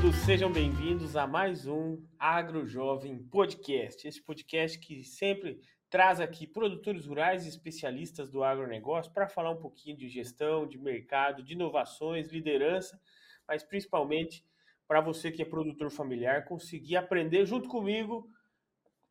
[0.00, 4.06] todos, sejam bem-vindos a mais um Agro Jovem Podcast.
[4.06, 5.60] Esse podcast que sempre
[5.90, 10.78] traz aqui produtores rurais e especialistas do agronegócio para falar um pouquinho de gestão, de
[10.78, 13.00] mercado, de inovações, liderança,
[13.46, 14.44] mas principalmente
[14.86, 18.30] para você que é produtor familiar conseguir aprender junto comigo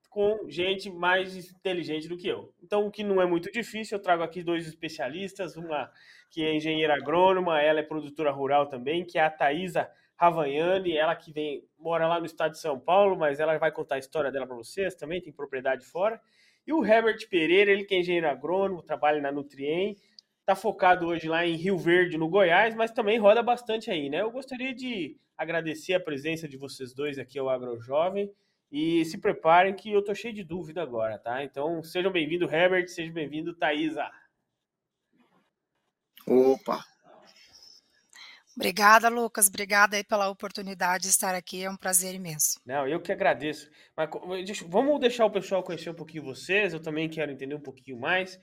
[0.10, 2.54] com gente mais inteligente do que eu.
[2.64, 5.92] Então, o que não é muito difícil, eu trago aqui dois especialistas, uma
[6.30, 11.16] que é engenheira agrônoma, ela é produtora rural também, que é a Thaisa Ravagnani, ela
[11.16, 14.32] que vem, mora lá no estado de São Paulo, mas ela vai contar a história
[14.32, 16.20] dela para vocês também, tem propriedade fora.
[16.66, 19.96] E o Herbert Pereira, ele que é engenheiro agrônomo, trabalha na Nutrien,
[20.40, 24.22] está focado hoje lá em Rio Verde, no Goiás, mas também roda bastante aí, né?
[24.22, 28.34] Eu gostaria de agradecer a presença de vocês dois aqui ao Agro Jovem
[28.72, 31.44] e se preparem que eu tô cheio de dúvida agora, tá?
[31.44, 34.10] Então, sejam bem-vindos, Herbert, seja bem-vindo, Thaisa.
[36.28, 36.84] Opa!
[38.58, 39.48] Obrigada, Lucas.
[39.48, 41.64] Obrigada aí pela oportunidade de estar aqui.
[41.64, 42.60] É um prazer imenso.
[42.66, 43.70] Não, eu que agradeço.
[43.96, 44.10] Mas
[44.68, 46.74] vamos deixar o pessoal conhecer um pouquinho vocês.
[46.74, 48.40] Eu também quero entender um pouquinho mais.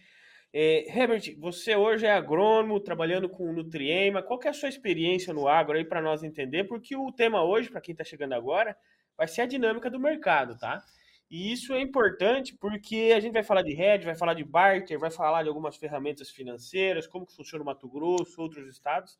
[0.52, 4.22] É, Herbert, você hoje é agrônomo, trabalhando com Nutriema.
[4.22, 6.62] Qual é a sua experiência no agro aí para nós entender?
[6.62, 8.76] Porque o tema hoje, para quem está chegando agora,
[9.18, 10.80] vai ser a dinâmica do mercado, tá?
[11.28, 14.96] E isso é importante porque a gente vai falar de hedge, vai falar de barter,
[14.96, 19.18] vai falar de algumas ferramentas financeiras, como que funciona o Mato Grosso, outros estados.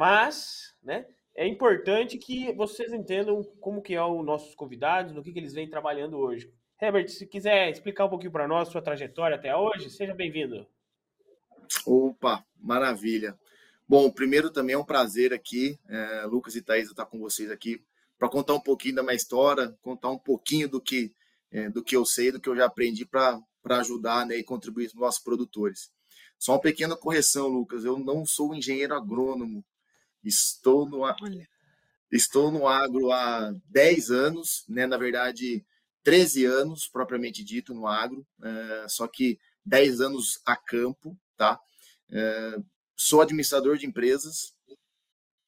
[0.00, 1.04] Mas, né,
[1.36, 5.52] é importante que vocês entendam como que é os nossos convidados, no que, que eles
[5.52, 6.50] vêm trabalhando hoje.
[6.80, 10.66] Herbert, se quiser explicar um pouquinho para nós sua trajetória até hoje, seja bem-vindo.
[11.84, 13.38] Opa, maravilha.
[13.86, 17.84] Bom, primeiro também é um prazer aqui, é, Lucas e Thaís, estar com vocês aqui
[18.18, 21.14] para contar um pouquinho da minha história, contar um pouquinho do que,
[21.52, 24.88] é, do que eu sei, do que eu já aprendi para ajudar né, e contribuir
[24.88, 25.92] com os nossos produtores.
[26.38, 29.62] Só uma pequena correção, Lucas, eu não sou engenheiro agrônomo,
[30.24, 31.02] estou no,
[32.10, 35.64] estou no agro há 10 anos, né, na verdade
[36.02, 41.60] 13 anos, propriamente dito, no agro, é, só que 10 anos a campo, tá?
[42.10, 42.56] É,
[42.96, 44.54] sou administrador de empresas,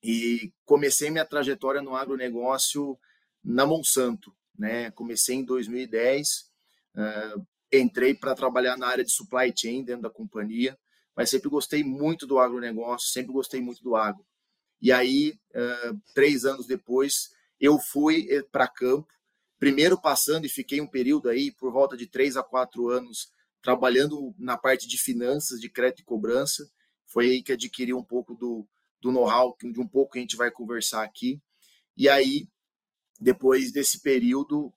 [0.02, 2.98] e comecei minha trajetória no agronegócio
[3.42, 4.34] na Monsanto.
[4.58, 4.90] Né?
[4.90, 6.50] Comecei em 2010,
[6.96, 10.76] uh, entrei para trabalhar na área de supply chain dentro da companhia,
[11.16, 14.24] mas sempre gostei muito do agronegócio, sempre gostei muito do agro.
[14.82, 15.38] E aí,
[16.12, 19.06] três anos depois, eu fui eh, para campo,
[19.56, 23.30] primeiro passando e fiquei um período aí, por volta de três a quatro anos,
[23.62, 26.68] trabalhando na parte de finanças, de crédito e cobrança.
[27.06, 28.66] Foi aí que adquiri um pouco do,
[29.00, 31.40] do know-how, de um pouco que a gente vai conversar aqui.
[31.96, 32.48] E aí,
[33.20, 34.74] depois desse período,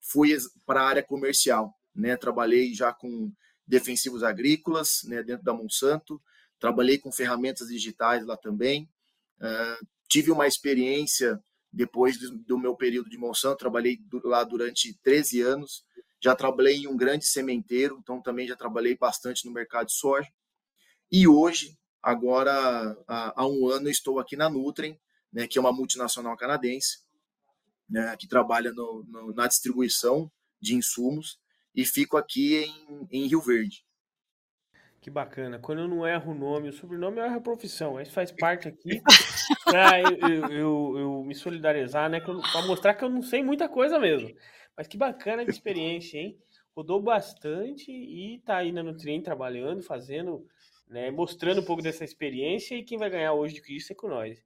[0.00, 1.72] fui para a área comercial.
[1.94, 2.16] Né?
[2.16, 3.32] Trabalhei já com
[3.64, 6.20] defensivos agrícolas né, dentro da Monsanto,
[6.58, 8.88] trabalhei com ferramentas digitais lá também.
[9.40, 15.84] Uh, tive uma experiência depois do meu período de Monsanto, trabalhei lá durante 13 anos.
[16.20, 20.28] Já trabalhei em um grande sementeiro, então também já trabalhei bastante no mercado de soja.
[21.10, 24.98] E hoje Agora, há, há um ano, estou aqui na Nutrem,
[25.32, 27.00] né, que é uma multinacional canadense,
[27.88, 31.38] né, que trabalha no, no, na distribuição de insumos,
[31.74, 33.84] e fico aqui em, em Rio Verde.
[35.08, 35.58] Que bacana.
[35.58, 37.98] Quando eu não erro o nome, o sobrenome eu erro a profissão.
[37.98, 39.00] Isso faz parte aqui
[39.64, 42.20] para eu, eu, eu, eu, me solidarizar, né?
[42.20, 44.30] Para mostrar que eu não sei muita coisa mesmo.
[44.76, 46.38] Mas que bacana de experiência, hein?
[46.76, 50.46] Rodou bastante e tá aí na Nutrien trabalhando, fazendo
[50.86, 51.10] né?
[51.10, 54.38] Mostrando um pouco dessa experiência e quem vai ganhar hoje com isso é com nós.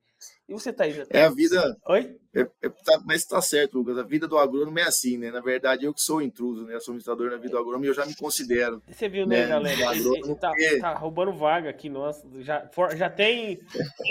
[0.49, 0.97] E você, Thaís?
[1.11, 1.77] É a vida.
[1.87, 2.17] Oi?
[2.35, 3.99] É, é, tá, mas tá certo, Lucas.
[3.99, 5.31] A vida do agrônomo é assim, né?
[5.31, 6.75] Na verdade, eu que sou intruso, né?
[6.75, 8.83] Eu sou administrador na vida do agrônomo e eu já me considero.
[8.89, 9.97] Você viu, né, né galera?
[9.97, 10.79] Ele, ele tá, porque...
[10.79, 12.27] tá, roubando vaga aqui, nossa.
[12.41, 13.61] Já, for, já, tem,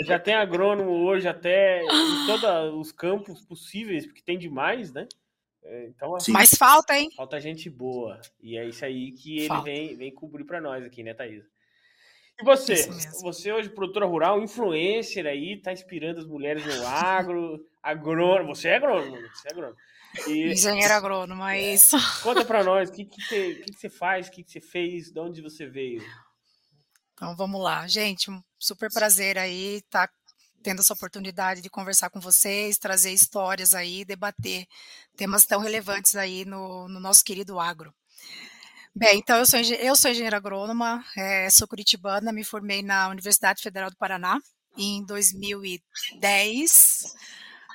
[0.06, 5.06] já tem agrônomo hoje até em todos os campos possíveis, porque tem demais, né?
[5.64, 7.10] É, então, assim, Mas falta, hein?
[7.16, 8.20] Falta gente boa.
[8.40, 11.44] E é isso aí que ele vem, vem cobrir para nós aqui, né, Thaís?
[12.40, 12.88] E você?
[13.20, 18.54] Você hoje, produtora rural, influencer aí, tá inspirando as mulheres no agro, agrônomo.
[18.54, 19.76] Você é agrônomo, você é agrônomo.
[20.26, 21.96] E, Engenheiro agrônomo, é, é isso.
[22.22, 24.60] Conta para nós, o que, que, você, que, que você faz, o que, que você
[24.60, 26.02] fez, de onde você veio?
[27.14, 30.14] Então vamos lá, gente, um super prazer aí estar tá
[30.62, 34.66] tendo essa oportunidade de conversar com vocês, trazer histórias aí, debater
[35.16, 37.92] temas tão relevantes aí no, no nosso querido agro.
[38.94, 43.62] Bem, então eu sou, eu sou engenheira agrônoma, é, sou curitibana, me formei na Universidade
[43.62, 44.38] Federal do Paraná
[44.76, 47.14] em 2010.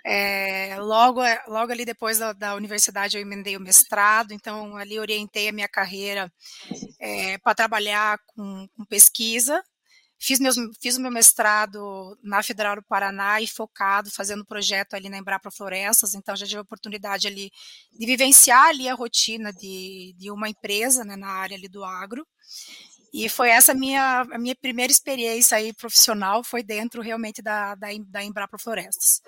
[0.05, 4.99] É, logo, é, logo ali depois da, da, universidade eu emendei o mestrado, então ali
[4.99, 6.31] orientei a minha carreira
[6.99, 9.61] é, para trabalhar com, com, pesquisa
[10.19, 15.09] Fiz, meus, fiz o meu mestrado na Federal do Paraná e focado, fazendo projeto ali
[15.09, 17.51] na Embrapa Florestas, então já tive a oportunidade ali
[17.91, 22.25] de vivenciar ali a rotina de, de uma empresa né, na área ali do agro.
[23.13, 27.87] E foi essa minha, a minha primeira experiência aí profissional, foi dentro realmente da, da,
[28.07, 29.21] da Embrapa Florestas.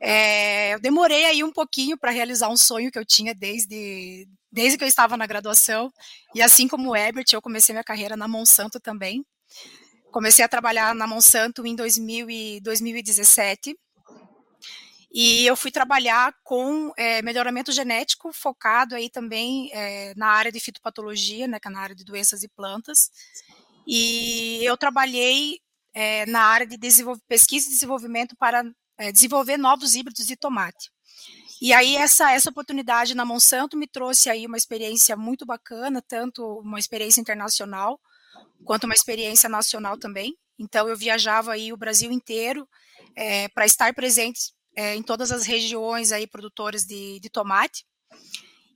[0.00, 4.78] É, eu demorei aí um pouquinho para realizar um sonho que eu tinha desde, desde
[4.78, 5.90] que eu estava na graduação.
[6.34, 9.24] E assim como o Ebert, eu comecei minha carreira na Monsanto também.
[10.10, 13.78] Comecei a trabalhar na Monsanto em 2000 e 2017.
[15.10, 20.60] E eu fui trabalhar com é, melhoramento genético, focado aí também é, na área de
[20.60, 23.10] fitopatologia, né, que é na área de doenças e plantas.
[23.86, 25.60] E eu trabalhei
[25.94, 26.78] é, na área de
[27.26, 28.62] pesquisa e desenvolvimento para
[28.98, 30.90] é, desenvolver novos híbridos de tomate.
[31.60, 36.44] E aí essa essa oportunidade na Monsanto me trouxe aí uma experiência muito bacana, tanto
[36.60, 37.98] uma experiência internacional
[38.64, 40.36] quanto uma experiência nacional também.
[40.58, 42.68] Então eu viajava aí o Brasil inteiro
[43.14, 47.84] é, para estar presente é, em todas as regiões aí produtoras de, de tomate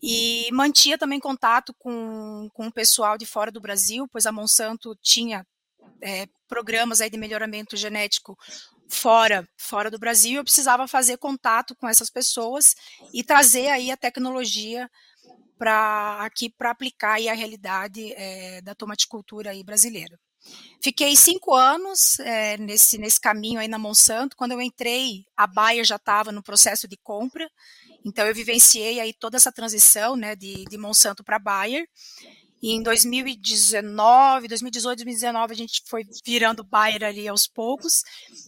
[0.03, 4.97] e mantinha também contato com, com o pessoal de fora do Brasil, pois a Monsanto
[5.01, 5.47] tinha
[6.01, 8.37] é, programas aí de melhoramento genético
[8.89, 12.75] fora, fora do Brasil, eu precisava fazer contato com essas pessoas
[13.15, 14.91] e trazer aí a tecnologia
[15.59, 20.19] para aqui para aplicar aí a realidade é, da tomaticultura aí brasileira.
[20.83, 24.37] Fiquei cinco anos é, nesse, nesse caminho aí na Monsanto.
[24.37, 27.49] Quando eu entrei, a Bayer já estava no processo de compra,
[28.05, 31.87] então eu vivenciei aí toda essa transição né, de, de Monsanto para Bayer.
[32.61, 38.03] E em 2019, 2018, 2019, a gente foi virando Bayer ali aos poucos.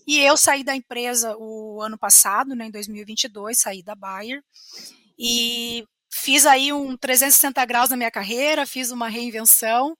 [0.06, 4.40] E eu saí da empresa o ano passado, né, em 2022, saí da Bayer.
[5.18, 5.84] E
[6.14, 9.98] fiz aí um 360 graus na minha carreira, fiz uma reinvenção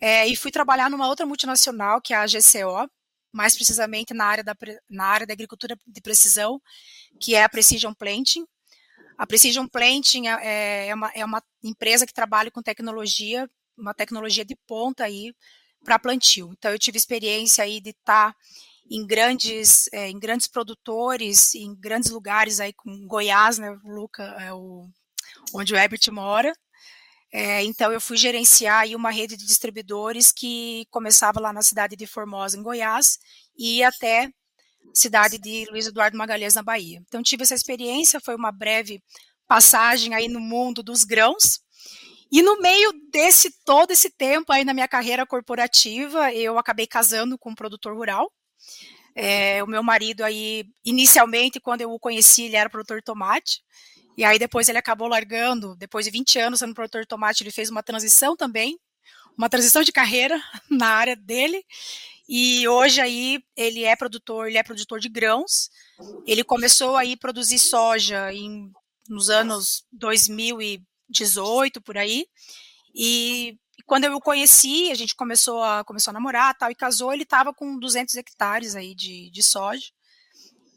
[0.00, 2.90] é, e fui trabalhar numa outra multinacional, que é a GCO,
[3.30, 4.56] mais precisamente na área da,
[4.88, 6.60] na área da agricultura de precisão,
[7.20, 8.46] que é a Precision Planting.
[9.18, 13.92] A Precision Planting é, é, é, uma, é uma empresa que trabalha com tecnologia, uma
[13.92, 15.34] tecnologia de ponta aí
[15.84, 16.50] para plantio.
[16.56, 18.36] Então eu tive experiência aí de estar tá
[18.90, 24.24] em grandes, é, em grandes produtores, em grandes lugares aí com Goiás, né, o Luca,
[24.40, 24.88] é o,
[25.54, 26.52] onde o Herbert mora.
[27.32, 31.94] É, então eu fui gerenciar aí uma rede de distribuidores que começava lá na cidade
[31.94, 33.18] de Formosa, em Goiás,
[33.56, 34.28] e ia até
[34.92, 37.00] cidade de Luiz Eduardo Magalhães, na Bahia.
[37.06, 39.02] Então, tive essa experiência, foi uma breve
[39.46, 41.60] passagem aí no mundo dos grãos.
[42.32, 47.36] E no meio desse todo esse tempo aí na minha carreira corporativa, eu acabei casando
[47.36, 48.30] com um produtor rural.
[49.14, 53.60] É, o meu marido aí, inicialmente, quando eu o conheci, ele era produtor de tomate.
[54.20, 57.50] E aí depois ele acabou largando, depois de 20 anos sendo produtor de tomate, ele
[57.50, 58.78] fez uma transição também,
[59.34, 60.38] uma transição de carreira
[60.70, 61.64] na área dele.
[62.28, 65.70] E hoje aí ele é produtor, ele é produtor de grãos.
[66.26, 68.70] Ele começou aí a produzir soja em,
[69.08, 72.26] nos anos 2018 por aí.
[72.94, 73.56] E
[73.86, 77.22] quando eu o conheci, a gente começou a começou a namorar, tal e casou, ele
[77.22, 79.86] estava com 200 hectares aí de, de soja.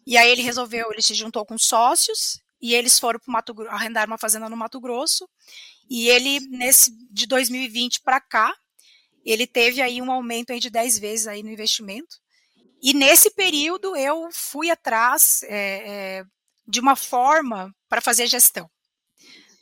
[0.08, 4.08] E aí ele resolveu, ele se juntou com sócios e eles foram para Mato arrendar
[4.08, 5.30] uma fazenda no Mato Grosso.
[5.90, 8.56] E ele nesse de 2020 para cá,
[9.26, 12.16] ele teve aí um aumento aí de 10 vezes aí no investimento.
[12.82, 16.24] E nesse período eu fui atrás é, é,
[16.66, 18.72] de uma forma para fazer gestão.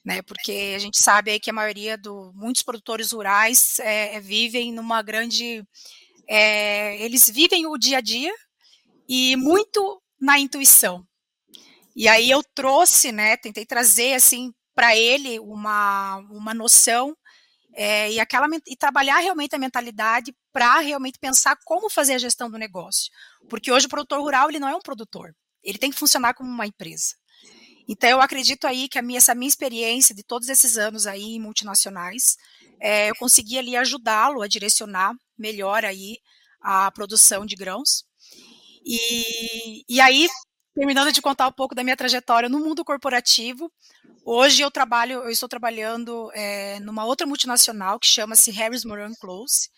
[0.05, 4.71] Né, porque a gente sabe aí que a maioria do muitos produtores rurais é, vivem
[4.71, 5.63] numa grande
[6.97, 8.33] eles vivem o dia a dia
[9.07, 11.05] e muito na intuição.
[11.95, 17.15] E aí eu trouxe, né, tentei trazer assim para ele uma, uma noção
[17.73, 22.49] é, e, aquela, e trabalhar realmente a mentalidade para realmente pensar como fazer a gestão
[22.49, 23.11] do negócio.
[23.49, 26.49] Porque hoje o produtor rural ele não é um produtor, ele tem que funcionar como
[26.49, 27.15] uma empresa.
[27.87, 31.39] Então eu acredito aí que minha, essa minha experiência de todos esses anos aí em
[31.39, 32.37] multinacionais,
[32.79, 36.17] é, eu consegui ali ajudá-lo a direcionar melhor aí
[36.61, 38.05] a produção de grãos.
[38.85, 40.27] E, e aí
[40.73, 43.71] terminando de contar um pouco da minha trajetória no mundo corporativo,
[44.25, 49.69] hoje eu trabalho, eu estou trabalhando é, numa outra multinacional que chama-se Harris Moran Close.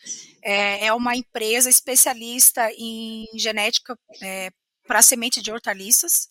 [0.41, 4.51] É, é, uma empresa especialista em genética é,
[4.87, 6.27] para semente de hortaliças.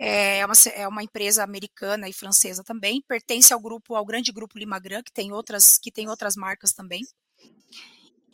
[0.00, 3.02] É uma, é uma empresa americana e francesa também.
[3.08, 7.02] Pertence ao grupo, ao grande grupo Limagran, que tem outras, que tem outras marcas também.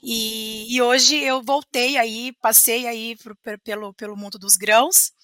[0.07, 3.35] E, e, hoje eu voltei aí, passei aí pro,
[3.65, 5.15] pelo, pelo mundo dos grãos,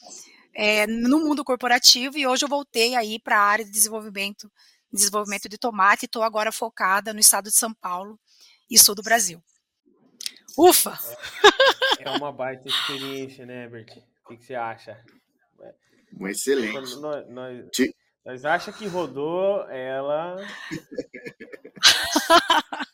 [0.54, 4.50] é, no mundo corporativo e hoje eu voltei aí para a área de desenvolvimento,
[4.90, 8.18] desenvolvimento de tomate e estou agora focada no estado de São Paulo
[8.70, 9.42] e sul do Brasil.
[10.56, 10.98] Ufa!
[11.98, 13.98] É, é uma baita experiência, né, Bert?
[14.24, 14.98] O que, que você acha?
[16.18, 16.96] Um excelente.
[16.96, 17.66] Nós, nós,
[18.24, 20.36] nós achamos que rodou ela.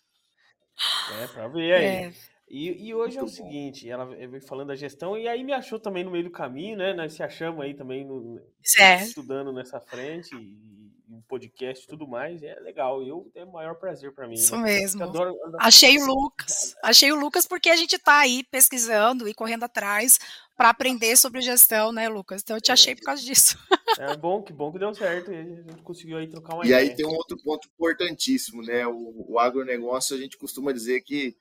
[1.61, 1.85] é, aí.
[1.85, 2.13] É.
[2.49, 3.29] E, e, hoje Muito é o bom.
[3.29, 6.77] seguinte, ela veio falando da gestão e aí me achou também no meio do caminho,
[6.77, 6.95] né?
[6.95, 8.41] Nós se achamos aí também no,
[8.79, 9.03] é.
[9.03, 12.41] estudando nessa frente e, e podcast e tudo mais.
[12.45, 14.35] É legal, eu é o maior prazer para mim.
[14.35, 14.63] Isso né?
[14.63, 15.03] mesmo.
[15.03, 15.57] Adoro, adoro...
[15.59, 16.77] Achei o Lucas.
[16.85, 20.21] Achei o Lucas porque a gente tá aí pesquisando e correndo atrás
[20.57, 22.43] para aprender sobre gestão, né, Lucas?
[22.43, 23.59] Então eu te achei por causa disso.
[23.99, 25.33] É bom, que bom que deu certo.
[25.33, 26.85] E a gente conseguiu aí trocar uma e ideia.
[26.85, 28.87] E aí tem um outro ponto importantíssimo, né?
[28.87, 31.37] O, o agronegócio, a gente costuma dizer que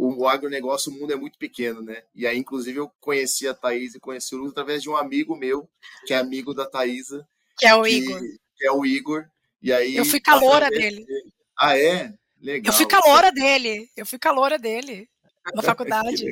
[0.00, 2.02] o, o agronegócio, o mundo é muito pequeno, né?
[2.14, 5.36] E aí, inclusive, eu conheci a Thaís e conheci o Lucas através de um amigo
[5.36, 5.68] meu,
[6.06, 7.28] que é amigo da Thaisa.
[7.58, 8.20] Que é o que, Igor.
[8.56, 9.26] Que é o Igor.
[9.60, 11.04] E aí, eu fui caloura dele.
[11.04, 11.34] dele.
[11.58, 12.14] Ah, é?
[12.40, 12.72] Legal.
[12.72, 13.90] Eu fui caloura dele.
[13.94, 15.06] Eu fui caloura dele
[15.54, 16.24] na faculdade.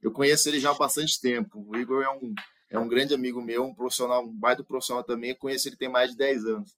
[0.00, 1.66] eu conheço ele já há bastante tempo.
[1.66, 2.32] O Igor é um,
[2.70, 5.30] é um grande amigo meu, um profissional, um baita profissional também.
[5.30, 6.76] Eu conheço ele tem mais de 10 anos.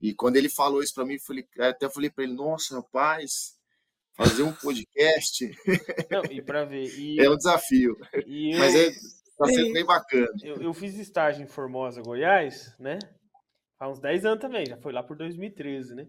[0.00, 3.56] E quando ele falou isso para mim, eu falei, até falei para ele: Nossa, rapaz,
[4.16, 5.50] fazer um podcast.
[6.10, 6.86] Não, e para ver.
[6.98, 7.96] E, é um desafio.
[8.12, 8.90] Eu, mas é,
[9.38, 10.28] tá sendo bem bacana.
[10.42, 12.98] Eu, eu, fiz estágio em Formosa, Goiás, né?
[13.78, 16.06] Há uns 10 anos também, já foi lá por 2013, né?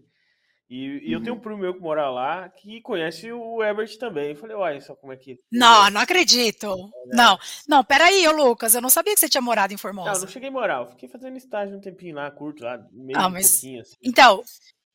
[0.70, 1.42] E, e eu tenho um uhum.
[1.42, 4.30] primo meu que mora lá que conhece o Ebert também.
[4.30, 5.38] Eu falei, olha só como é que.
[5.50, 6.66] Não, não acredito.
[7.10, 7.16] É.
[7.16, 10.12] Não, não, peraí, ô Lucas, eu não sabia que você tinha morado em Formosa.
[10.12, 13.18] Não, não cheguei a morar, eu fiquei fazendo estágio um tempinho lá, curto, lá, meio
[13.18, 13.52] ah, mas...
[13.52, 13.96] pouquinho assim.
[14.02, 14.42] Então,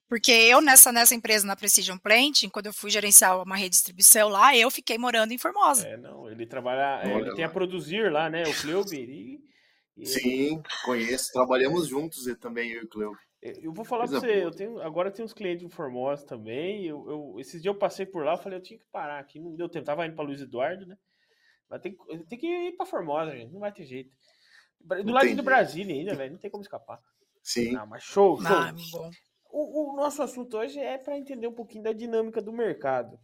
[0.07, 3.75] porque eu, nessa, nessa empresa, na Precision Plant, quando eu fui gerenciar uma rede de
[3.77, 5.87] distribuição lá, eu fiquei morando em Formosa.
[5.87, 9.41] É, não, ele trabalha, é, ele tem a produzir lá, né, o Cleubi.
[9.97, 13.19] E, e Sim, conheço, trabalhamos juntos também, eu e o Cleubi.
[13.41, 16.85] Eu vou falar para você, eu tenho, agora tem uns clientes em Formosa também.
[16.85, 19.37] Eu, eu, esses dias eu passei por lá, eu falei, eu tinha que parar aqui,
[19.37, 19.85] não deu tempo.
[19.85, 20.97] Tava indo para Luiz Eduardo, né?
[21.69, 21.93] Mas tem,
[22.29, 24.09] tem que ir para Formosa, gente, não vai ter jeito.
[24.79, 26.99] Do lado do Brasília ainda, velho, não tem como escapar.
[27.41, 27.75] Sim.
[27.75, 28.47] Ah, mas show, show.
[28.47, 29.11] Ah, bom
[29.53, 33.19] o, o nosso assunto hoje é para entender um pouquinho da dinâmica do mercado.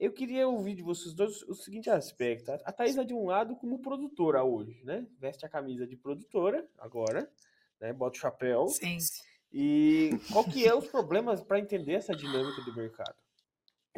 [0.00, 2.50] Eu queria ouvir de vocês dois o seguinte aspecto.
[2.50, 5.06] A Thais é de um lado como produtora hoje, né?
[5.20, 7.30] Veste a camisa de produtora agora,
[7.78, 7.92] né?
[7.92, 8.66] Bota o chapéu.
[8.68, 8.96] Sim.
[9.52, 13.14] E qual que é os problemas para entender essa dinâmica do mercado?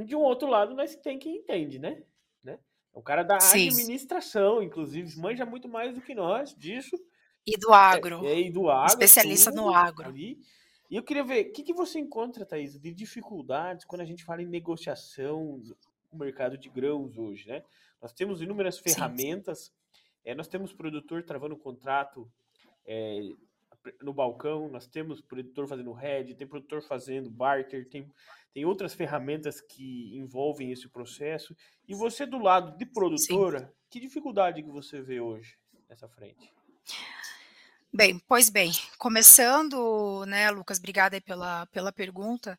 [0.05, 2.03] De um outro lado, nós tem quem entende, né?
[2.43, 2.59] né?
[2.93, 3.69] O cara da Sim.
[3.69, 6.95] administração, inclusive, manja muito mais do que nós disso.
[7.47, 8.27] E do agro.
[8.27, 8.89] É, é e do agro.
[8.89, 10.09] Especialista no agro.
[10.09, 10.39] Ali.
[10.91, 14.25] E eu queria ver, o que, que você encontra, Thaís, de dificuldades quando a gente
[14.25, 15.61] fala em negociação
[16.13, 17.63] no mercado de grãos hoje, né?
[18.01, 19.73] Nós temos inúmeras ferramentas,
[20.25, 22.31] é, nós temos produtor travando contrato
[22.87, 23.21] é,
[24.03, 28.11] no balcão, nós temos produtor fazendo head, tem produtor fazendo barter, tem,
[28.53, 31.55] tem outras ferramentas que envolvem esse processo.
[31.87, 33.73] E você do lado de produtora, Sim.
[33.91, 35.57] que dificuldade que você vê hoje
[35.89, 36.53] nessa frente?
[37.97, 42.59] Bem, pois bem, começando, né, Lucas, obrigada pela, pela pergunta.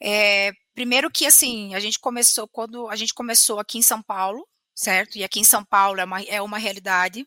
[0.00, 4.46] É, primeiro que, assim, a gente começou, quando a gente começou aqui em São Paulo,
[4.72, 5.18] certo?
[5.18, 7.26] E aqui em São Paulo é uma, é uma realidade.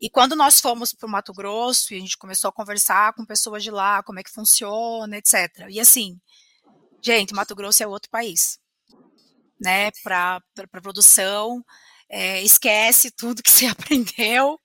[0.00, 3.26] E quando nós fomos para o Mato Grosso e a gente começou a conversar com
[3.26, 5.66] pessoas de lá, como é que funciona, etc.
[5.68, 6.16] E assim,
[7.02, 8.60] gente, Mato Grosso é outro país,
[9.60, 9.90] né?
[10.04, 10.40] Para
[10.80, 11.60] produção,
[12.08, 14.56] é, esquece tudo que você aprendeu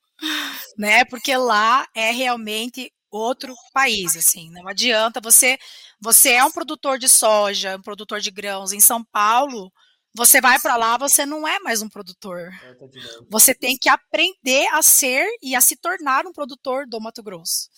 [0.78, 1.06] né?
[1.06, 4.50] Porque lá é realmente outro país, assim.
[4.52, 5.58] Não adianta você,
[6.00, 9.72] você é um produtor de soja, um produtor de grãos em São Paulo,
[10.18, 12.50] você vai para lá, você não é mais um produtor.
[13.30, 17.70] Você tem que aprender a ser e a se tornar um produtor do Mato Grosso.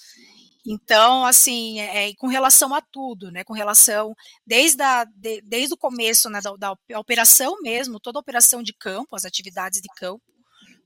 [0.65, 3.43] Então, assim, é, é, com relação a tudo, né?
[3.43, 4.15] Com relação
[4.46, 8.74] desde, a, de, desde o começo né, da, da operação mesmo, toda a operação de
[8.74, 10.24] campo, as atividades de campo,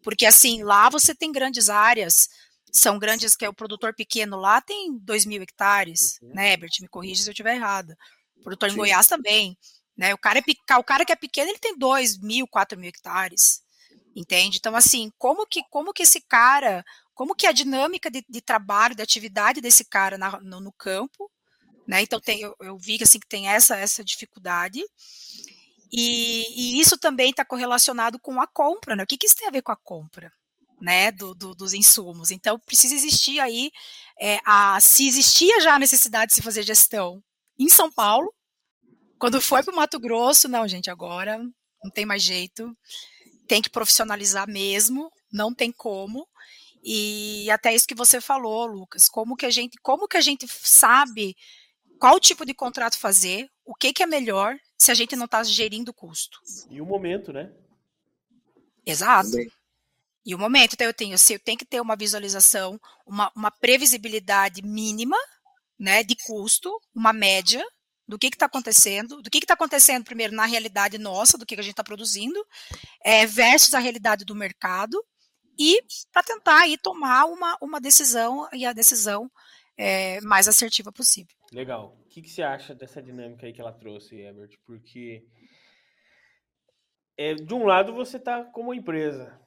[0.03, 2.29] porque assim, lá você tem grandes áreas,
[2.71, 6.33] são grandes, que é o produtor pequeno lá tem 2 mil hectares, uhum.
[6.33, 6.71] né, Herbert?
[6.81, 7.95] Me corrija se eu estiver errada.
[8.37, 8.75] O produtor Sim.
[8.75, 9.57] em Goiás também.
[9.95, 10.11] Né?
[10.11, 13.61] O, cara é, o cara que é pequeno, ele tem 2 mil, 4 mil hectares.
[14.15, 14.57] Entende?
[14.57, 16.83] Então, assim, como que, como que esse cara,
[17.13, 21.31] como que a dinâmica de, de trabalho, de atividade desse cara na, no, no, campo,
[21.87, 22.01] né?
[22.01, 24.83] Então tem, eu, eu vi assim, que tem essa, essa dificuldade.
[25.95, 29.03] E, e isso também está correlacionado com a compra, né?
[29.03, 30.31] O que, que isso tem a ver com a compra?
[30.81, 32.29] Né, do, do, dos insumos.
[32.29, 33.71] Então, precisa existir aí,
[34.19, 37.23] é, a, se existia já a necessidade de se fazer gestão
[37.57, 38.33] em São Paulo,
[39.17, 41.39] quando foi para o Mato Grosso, não, gente, agora
[41.81, 42.75] não tem mais jeito,
[43.47, 46.27] tem que profissionalizar mesmo, não tem como.
[46.83, 50.45] E até isso que você falou, Lucas, como que a gente, como que a gente
[50.49, 51.33] sabe
[51.97, 55.43] qual tipo de contrato fazer, o que, que é melhor, se a gente não está
[55.43, 56.39] gerindo custo.
[56.69, 57.51] E o momento, né?
[58.85, 59.31] Exato.
[59.31, 59.51] Também.
[60.25, 63.51] E o momento, então eu tenho, assim, eu tenho que ter uma visualização, uma, uma
[63.51, 65.17] previsibilidade mínima,
[65.77, 67.65] né, de custo, uma média
[68.07, 71.61] do que está acontecendo, do que está acontecendo primeiro na realidade nossa, do que, que
[71.61, 72.39] a gente está produzindo,
[73.03, 75.03] é, versus a realidade do mercado,
[75.59, 79.29] e para tentar aí tomar uma, uma decisão e a decisão
[79.77, 81.35] é, mais assertiva possível.
[81.51, 81.97] Legal.
[82.05, 84.57] O que, que, você acha dessa dinâmica aí que ela trouxe, Ebert?
[84.65, 85.25] Porque
[87.17, 89.39] é, de um lado você está como empresa,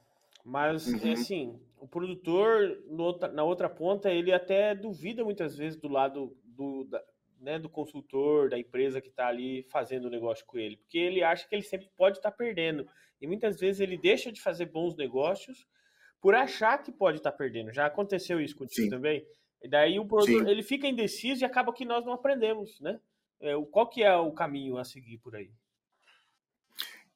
[0.45, 1.13] mas uhum.
[1.13, 6.85] assim, o produtor no, na outra ponta ele até duvida muitas vezes do lado do,
[6.85, 7.03] da,
[7.41, 11.23] né, do consultor, da empresa que está ali fazendo o negócio com ele, porque ele
[11.23, 12.89] acha que ele sempre pode estar tá perdendo.
[13.21, 15.67] E muitas vezes ele deixa de fazer bons negócios
[16.21, 17.73] por achar que pode estar tá perdendo.
[17.73, 18.91] Já aconteceu isso contigo Sim.
[18.91, 19.27] também?
[19.67, 20.49] E daí o produtor Sim.
[20.49, 23.01] ele fica indeciso e acaba que nós não aprendemos, né?
[23.41, 25.51] É, qual que é o caminho a seguir por aí?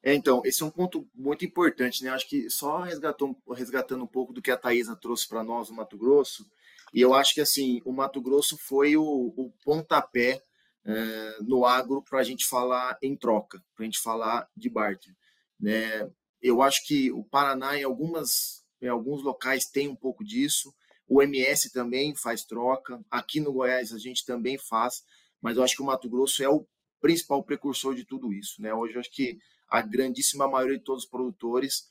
[0.03, 2.11] É, então, esse é um ponto muito importante, né?
[2.11, 5.77] Acho que só resgatando, resgatando um pouco do que a Thaisa trouxe para nós no
[5.77, 6.45] Mato Grosso,
[6.93, 10.43] e eu acho que assim, o Mato Grosso foi o, o pontapé
[10.85, 15.15] é, no agro para a gente falar em troca, para a gente falar de barter.
[15.61, 16.11] Né?
[16.43, 20.75] Eu acho que o Paraná, em, algumas, em alguns locais, tem um pouco disso.
[21.11, 23.01] O MS também faz troca.
[23.11, 25.03] Aqui no Goiás a gente também faz.
[25.43, 26.67] Mas eu acho que o Mato Grosso é o
[27.01, 28.63] principal precursor de tudo isso.
[28.63, 28.73] Né?
[28.73, 29.39] Hoje eu acho que
[29.69, 31.89] a grandíssima maioria de todos os produtores,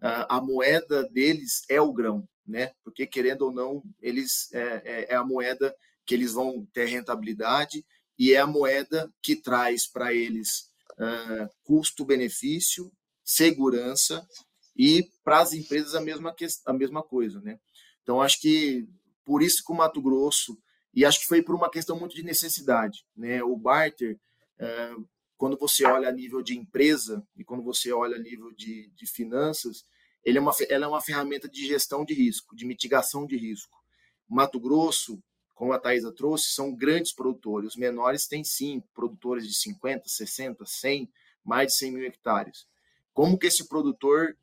[0.00, 2.72] a moeda deles é o grão né?
[2.82, 5.74] Porque querendo ou não, eles é, é, é a moeda
[6.04, 7.84] que eles vão ter rentabilidade
[8.18, 12.90] e é a moeda que traz para eles uh, custo-benefício,
[13.24, 14.26] segurança
[14.76, 16.34] e para as empresas a mesma,
[16.66, 17.58] a mesma coisa, né?
[18.02, 18.86] Então acho que
[19.24, 20.58] por isso que o Mato Grosso
[20.94, 23.42] e acho que foi por uma questão muito de necessidade, né?
[23.42, 24.18] O barter
[24.60, 25.08] uh,
[25.42, 29.06] quando você olha a nível de empresa e quando você olha a nível de, de
[29.06, 29.84] finanças,
[30.24, 33.76] ele é uma, ela é uma ferramenta de gestão de risco, de mitigação de risco.
[34.28, 35.20] Mato Grosso,
[35.52, 37.70] como a Thaisa trouxe, são grandes produtores.
[37.70, 41.10] Os menores têm, sim, produtores de 50, 60, 100,
[41.44, 42.66] mais de 100 mil hectares.
[43.12, 44.36] Como que esse produtor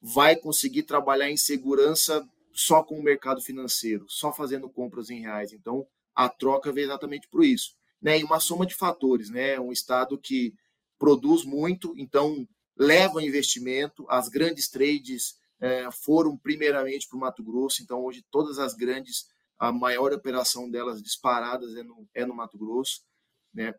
[0.00, 5.52] vai conseguir trabalhar em segurança só com o mercado financeiro, só fazendo compras em reais?
[5.52, 7.74] Então, a troca veio exatamente por isso.
[8.00, 8.18] Né?
[8.18, 9.60] E uma soma de fatores, né?
[9.60, 10.54] Um estado que
[10.98, 14.06] produz muito, então leva investimento.
[14.08, 19.26] As grandes trades é, foram primeiramente para o Mato Grosso, então hoje todas as grandes,
[19.58, 23.02] a maior operação delas disparadas é no, é no Mato Grosso,
[23.52, 23.74] né?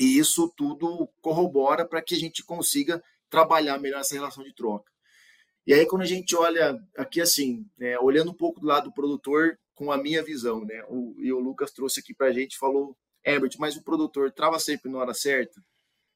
[0.00, 4.91] E isso tudo corrobora para que a gente consiga trabalhar melhor essa relação de troca.
[5.66, 8.94] E aí, quando a gente olha aqui assim, né, olhando um pouco do lado do
[8.94, 10.84] produtor, com a minha visão, né?
[10.88, 14.58] O, e o Lucas trouxe aqui para a gente, falou, Herbert, mas o produtor trava
[14.58, 15.62] sempre na hora certa?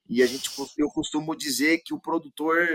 [0.09, 2.67] E a gente, eu costumo dizer que o produtor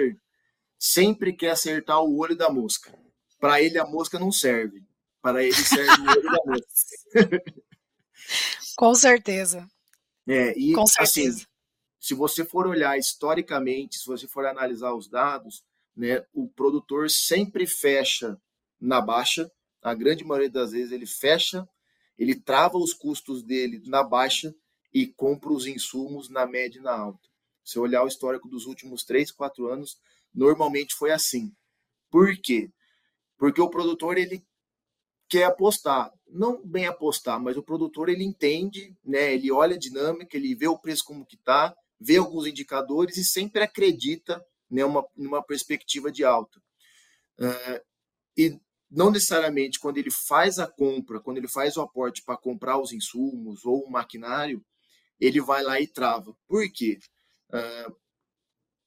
[0.77, 2.97] sempre quer acertar o olho da mosca.
[3.39, 4.84] Para ele a mosca não serve,
[5.21, 7.43] para ele serve o olho da mosca.
[8.75, 9.67] Com certeza.
[10.27, 11.38] É, e, Com assim, certeza.
[11.38, 11.45] Assim,
[11.99, 15.63] se você for olhar historicamente, se você for analisar os dados,
[15.95, 18.39] né, o produtor sempre fecha
[18.80, 19.51] na baixa,
[19.82, 21.67] a grande maioria das vezes ele fecha,
[22.17, 24.54] ele trava os custos dele na baixa
[24.93, 27.27] e compra os insumos na média e na alta.
[27.63, 29.97] Se olhar o histórico dos últimos 3, 4 anos,
[30.34, 31.51] normalmente foi assim.
[32.10, 32.69] Por quê?
[33.38, 34.43] Porque o produtor ele
[35.30, 39.34] quer apostar, não bem apostar, mas o produtor ele entende, né?
[39.34, 43.23] Ele olha a dinâmica, ele vê o preço como que tá, vê alguns indicadores e
[43.23, 46.60] sempre acredita né, uma, numa perspectiva de alta.
[47.38, 47.86] Uh,
[48.38, 52.79] e não necessariamente quando ele faz a compra, quando ele faz o aporte para comprar
[52.79, 54.63] os insumos ou o maquinário,
[55.19, 56.36] ele vai lá e trava.
[56.47, 56.99] Por quê?
[57.49, 57.95] Uh,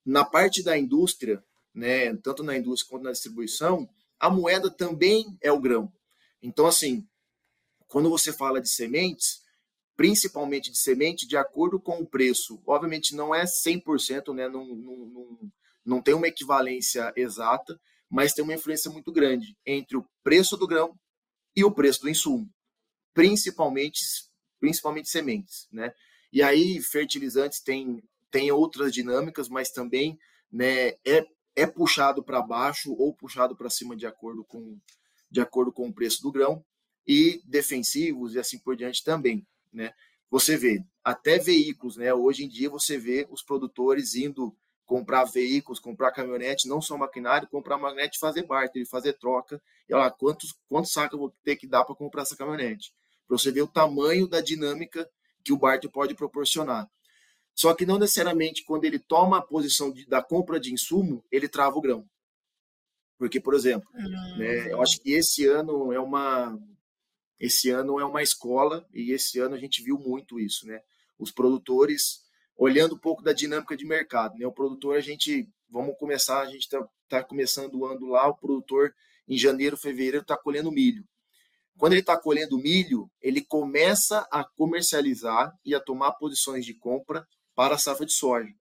[0.05, 1.45] na parte da indústria,
[1.75, 5.93] né, tanto na indústria quanto na distribuição, a moeda também é o grão.
[6.43, 7.07] Então, assim,
[7.89, 9.43] quando você fala de sementes,
[9.97, 14.65] principalmente de semente, de acordo com o preço, obviamente não é 100%, né, não,
[15.85, 17.79] não tem uma equivalência exata,
[18.11, 20.99] mas tem uma influência muito grande entre o preço do grão
[21.55, 22.49] e o preço do insumo,
[23.13, 24.05] principalmente,
[24.61, 25.93] principalmente sementes, né?
[26.33, 30.19] E aí, fertilizantes tem, tem outras dinâmicas, mas também
[30.51, 34.77] né, é, é puxado para baixo ou puxado para cima de acordo, com,
[35.31, 36.65] de acordo com o preço do grão,
[37.07, 39.47] e defensivos e assim por diante também.
[39.73, 39.93] Né?
[40.31, 42.13] Você vê, até veículos, né?
[42.13, 47.49] hoje em dia você vê os produtores indo comprar veículos, comprar caminhonete, não só maquinário,
[47.49, 49.61] comprar magnete e fazer barter, fazer troca.
[49.89, 52.95] E olha lá, quantos, quantos sacos eu vou ter que dar para comprar essa caminhonete?
[53.27, 55.09] Para você ver o tamanho da dinâmica
[55.43, 56.89] que o barter pode proporcionar.
[57.55, 61.49] Só que não necessariamente quando ele toma a posição de, da compra de insumo, ele
[61.49, 62.05] trava o grão.
[63.17, 64.39] Porque, por exemplo, uhum.
[64.39, 66.59] né, eu acho que esse ano é uma
[67.39, 70.81] esse ano é uma escola e esse ano a gente viu muito isso, né?
[71.19, 72.24] Os produtores
[72.57, 74.47] olhando um pouco da dinâmica de mercado, né?
[74.47, 78.37] O produtor a gente vamos começar, a gente está tá começando o ano lá, o
[78.37, 78.95] produtor
[79.27, 81.05] em janeiro, fevereiro está colhendo milho.
[81.77, 87.27] Quando ele está colhendo milho, ele começa a comercializar e a tomar posições de compra
[87.55, 88.53] para a safra de soja.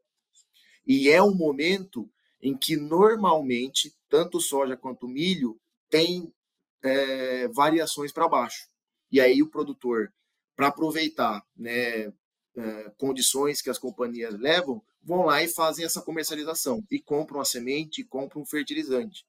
[0.86, 2.10] E é um momento
[2.42, 6.34] em que normalmente tanto soja quanto milho tem
[6.82, 8.68] é, variações para baixo.
[9.12, 10.12] E aí o produtor,
[10.56, 12.12] para aproveitar né,
[12.56, 17.46] é, condições que as companhias levam, vão lá e fazem essa comercialização e compram a
[17.46, 19.26] semente, e compram um fertilizante.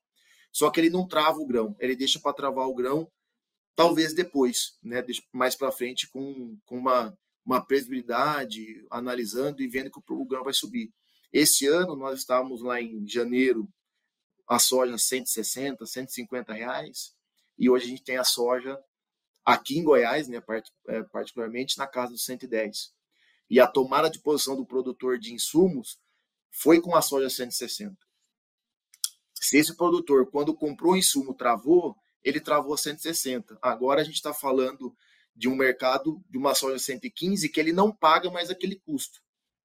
[0.53, 3.11] Só que ele não trava o grão, ele deixa para travar o grão
[3.75, 10.01] talvez depois, né, mais para frente com, com uma, uma previsibilidade, analisando e vendo que
[10.13, 10.93] o grão vai subir.
[11.33, 13.69] Esse ano nós estávamos lá em janeiro,
[14.47, 17.15] a soja 160, 150 reais,
[17.59, 18.79] e hoje a gente tem a soja
[19.45, 20.41] aqui em Goiás, né,
[20.89, 22.93] é, particularmente na casa dos 110.
[23.49, 25.99] E a tomada de posição do produtor de insumos
[26.51, 27.97] foi com a soja 160.
[29.35, 33.59] Se esse produtor, quando comprou o insumo, travou, ele travou 160.
[33.61, 34.97] Agora a gente está falando
[35.37, 39.21] de um mercado de uma soja 115 que ele não paga mais aquele custo.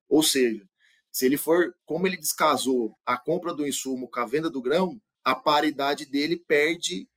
[0.07, 0.67] Ou seja,
[1.11, 4.99] se ele for, como ele descasou a compra do insumo com a venda do grão,
[5.23, 7.07] a paridade dele perde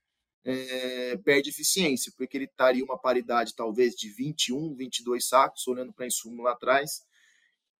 [0.44, 6.06] é, perde eficiência, porque ele estaria uma paridade talvez de 21, 22 sacos, olhando para
[6.06, 7.02] insumo lá atrás,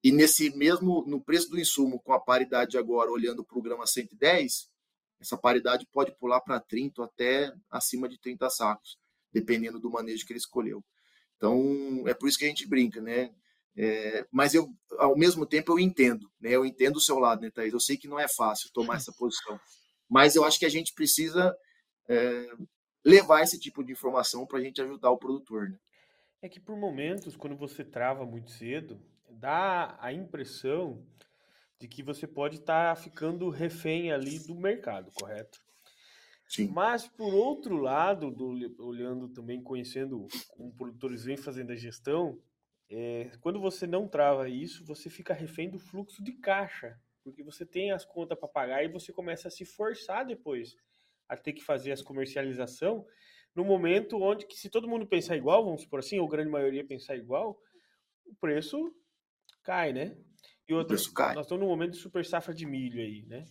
[0.03, 3.87] e nesse mesmo, no preço do insumo, com a paridade agora, olhando para o grama
[3.87, 4.69] 110,
[5.21, 8.99] essa paridade pode pular para 30 até acima de 30 sacos,
[9.33, 10.85] dependendo do manejo que ele escolheu.
[11.37, 13.33] Então, é por isso que a gente brinca, né?
[13.77, 16.51] É, mas eu, ao mesmo tempo, eu entendo, né?
[16.51, 17.73] Eu entendo o seu lado, né, Thaís?
[17.73, 19.59] Eu sei que não é fácil tomar essa posição,
[20.09, 21.57] mas eu acho que a gente precisa
[22.09, 22.47] é,
[23.05, 25.71] levar esse tipo de informação para a gente ajudar o produtor.
[25.71, 25.79] Né?
[26.41, 31.05] É que por momentos, quando você trava muito cedo, dá a impressão
[31.79, 35.59] de que você pode estar tá ficando refém ali do mercado, correto?
[36.49, 36.69] Sim.
[36.69, 38.51] Mas por outro lado, do,
[38.85, 42.39] olhando também, conhecendo como produtores vêm fazendo a gestão,
[42.91, 47.65] é, quando você não trava isso, você fica refém do fluxo de caixa, porque você
[47.65, 50.77] tem as contas para pagar e você começa a se forçar depois
[51.33, 53.07] a ter que fazer as comercialização
[53.55, 56.87] no momento onde que se todo mundo pensar igual, vamos supor assim, ou grande maioria
[56.87, 57.59] pensar igual,
[58.27, 58.95] o preço
[59.63, 60.17] cai, né?
[60.69, 60.95] E outra,
[61.35, 63.47] nós estamos num momento de super safra de milho aí, né?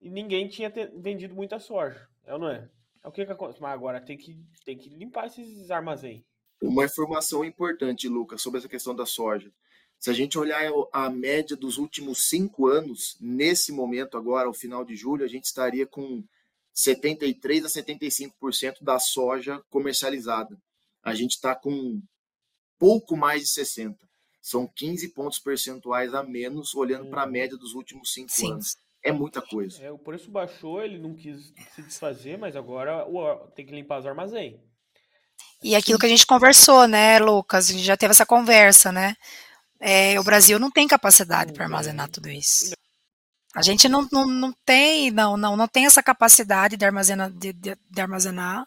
[0.00, 2.70] E ninguém tinha vendido muita soja, é ou não é?
[3.04, 3.60] É o que, que acontece?
[3.60, 6.24] Mas agora tem que, tem que limpar esses armazéns.
[6.60, 9.52] Uma informação importante, Lucas, sobre essa questão da soja.
[9.98, 14.84] Se a gente olhar a média dos últimos cinco anos, nesse momento agora, ao final
[14.84, 16.24] de julho, a gente estaria com
[16.74, 20.56] 73 a 75% da soja comercializada.
[21.02, 22.00] A gente está com
[22.78, 23.96] pouco mais de 60.
[24.40, 27.30] São 15 pontos percentuais a menos, olhando para a uhum.
[27.30, 28.52] média dos últimos cinco Sim.
[28.52, 28.76] anos.
[29.04, 29.82] É muita coisa.
[29.82, 33.04] É, o preço baixou, ele não quis se desfazer, mas agora
[33.54, 34.60] tem que limpar os armazéns.
[35.62, 37.68] E aquilo que a gente conversou, né, Lucas?
[37.68, 39.16] A gente já teve essa conversa, né?
[39.80, 42.72] É, o Brasil não tem capacidade para armazenar tudo isso.
[43.54, 47.30] A gente não, não, não tem, não, não, não tem essa capacidade de armazenar.
[47.30, 48.66] De, de, de armazenar.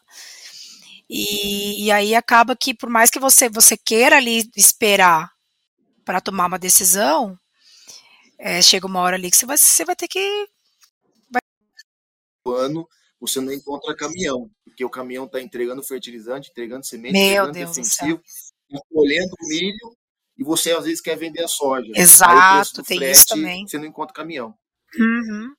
[1.09, 5.31] E, e, aí acaba que, por mais que você, você queira ali esperar
[6.03, 7.37] para tomar uma decisão,
[8.39, 10.47] é, chega uma hora ali que você vai, você vai ter que.
[11.31, 11.41] Vai...
[12.59, 12.87] ano
[13.19, 17.69] você não encontra caminhão, porque o caminhão está entregando fertilizante, entregando semente, Meu entregando Deus
[17.71, 18.21] defensivo,
[18.69, 19.97] tá colhendo milho,
[20.37, 21.91] e você às vezes quer vender a soja.
[21.95, 23.67] Exato, tem frete, isso também.
[23.67, 24.55] Você não encontra caminhão.
[24.99, 25.55] Uhum.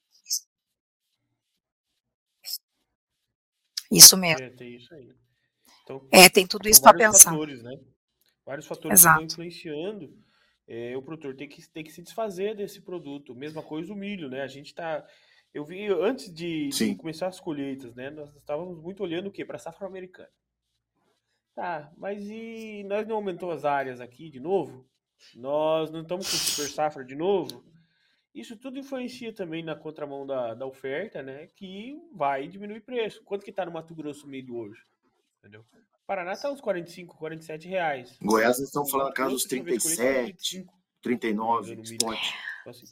[3.93, 4.45] Isso mesmo.
[4.45, 5.15] É, tem isso aí.
[5.83, 7.31] Então, é, tem tudo isso para pensar.
[7.31, 7.73] Fatores, né?
[8.45, 9.19] Vários fatores Exato.
[9.19, 10.27] que estão influenciando
[10.69, 13.35] é, o produtor tem que, tem que se desfazer desse produto.
[13.35, 14.43] Mesma coisa o milho, né?
[14.43, 15.07] A gente tá.
[15.55, 18.11] Eu vi antes de, de começar as colheitas, né?
[18.11, 19.45] Nós estávamos muito olhando o quê?
[19.45, 20.29] Para a safra americana.
[21.55, 24.87] Tá, mas e nós não aumentou as áreas aqui de novo?
[25.35, 27.65] Nós não estamos com super safra de novo?
[28.37, 31.47] Isso tudo influencia também na contramão da, da oferta, né?
[31.57, 33.25] Que vai diminuir preço.
[33.25, 34.79] Quanto que tá no Mato Grosso milho hoje?
[35.39, 35.65] Entendeu?
[36.07, 38.19] Paraná tá uns 45, 47 reais.
[38.21, 40.67] Goiás estão falando casa dos 37,
[41.01, 42.19] 39, spot.
[42.61, 42.85] Então, assim,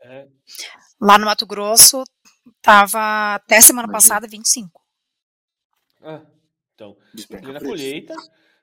[0.00, 0.28] é.
[1.00, 2.04] Lá no Mato Grosso
[2.62, 4.80] tava até semana passada 25.
[6.00, 6.24] Ah,
[6.72, 6.96] então,
[7.52, 8.14] na colheita,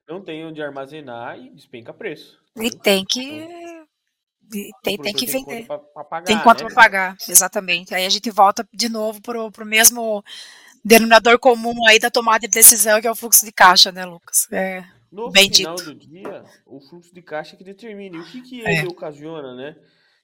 [0.08, 2.45] não tem onde armazenar e despenca preço.
[2.58, 3.66] E tem que
[4.54, 5.66] então, tem, tem que vender.
[5.68, 6.68] Tem, pagar, tem quanto né?
[6.68, 7.94] para pagar, exatamente.
[7.94, 10.24] Aí a gente volta de novo pro, pro mesmo
[10.84, 14.48] denominador comum aí da tomada de decisão, que é o fluxo de caixa, né, Lucas?
[14.52, 15.94] É, no bem final dito.
[15.94, 18.18] do dia, o fluxo de caixa é que determina.
[18.18, 18.88] E o que, que ele É.
[18.88, 19.76] ocasiona, né?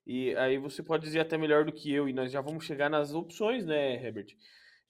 [0.05, 2.89] E aí você pode dizer até melhor do que eu, e nós já vamos chegar
[2.89, 4.35] nas opções, né, Herbert?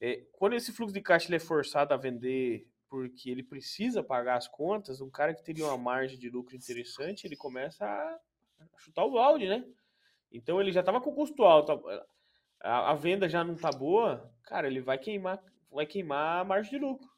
[0.00, 4.36] É, quando esse fluxo de caixa ele é forçado a vender porque ele precisa pagar
[4.36, 8.18] as contas, um cara que teria uma margem de lucro interessante, ele começa a
[8.76, 9.64] chutar o balde, né?
[10.30, 11.82] Então ele já estava com custo alto,
[12.60, 16.72] a, a venda já não tá boa, cara, ele vai queimar, vai queimar a margem
[16.72, 17.08] de lucro.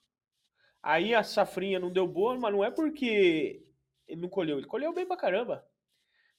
[0.80, 3.60] Aí a safrinha não deu boa, mas não é porque
[4.06, 5.66] ele não colheu, ele colheu bem pra caramba,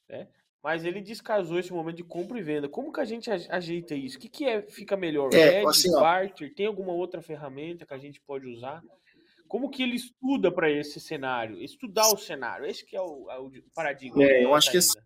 [0.07, 0.29] né?
[0.63, 2.69] Mas ele descasou esse momento de compra e venda.
[2.69, 4.17] Como que a gente ajeita isso?
[4.17, 5.29] O que, que é, fica melhor?
[5.33, 6.55] É, Hedge, assim, barter?
[6.55, 8.81] Tem alguma outra ferramenta que a gente pode usar?
[9.55, 11.63] Como que ele estuda para esse cenário?
[11.63, 12.65] Estudar o cenário.
[12.65, 14.21] Esse que é o, é o paradigma.
[14.21, 15.01] É, eu acho que Thaisa?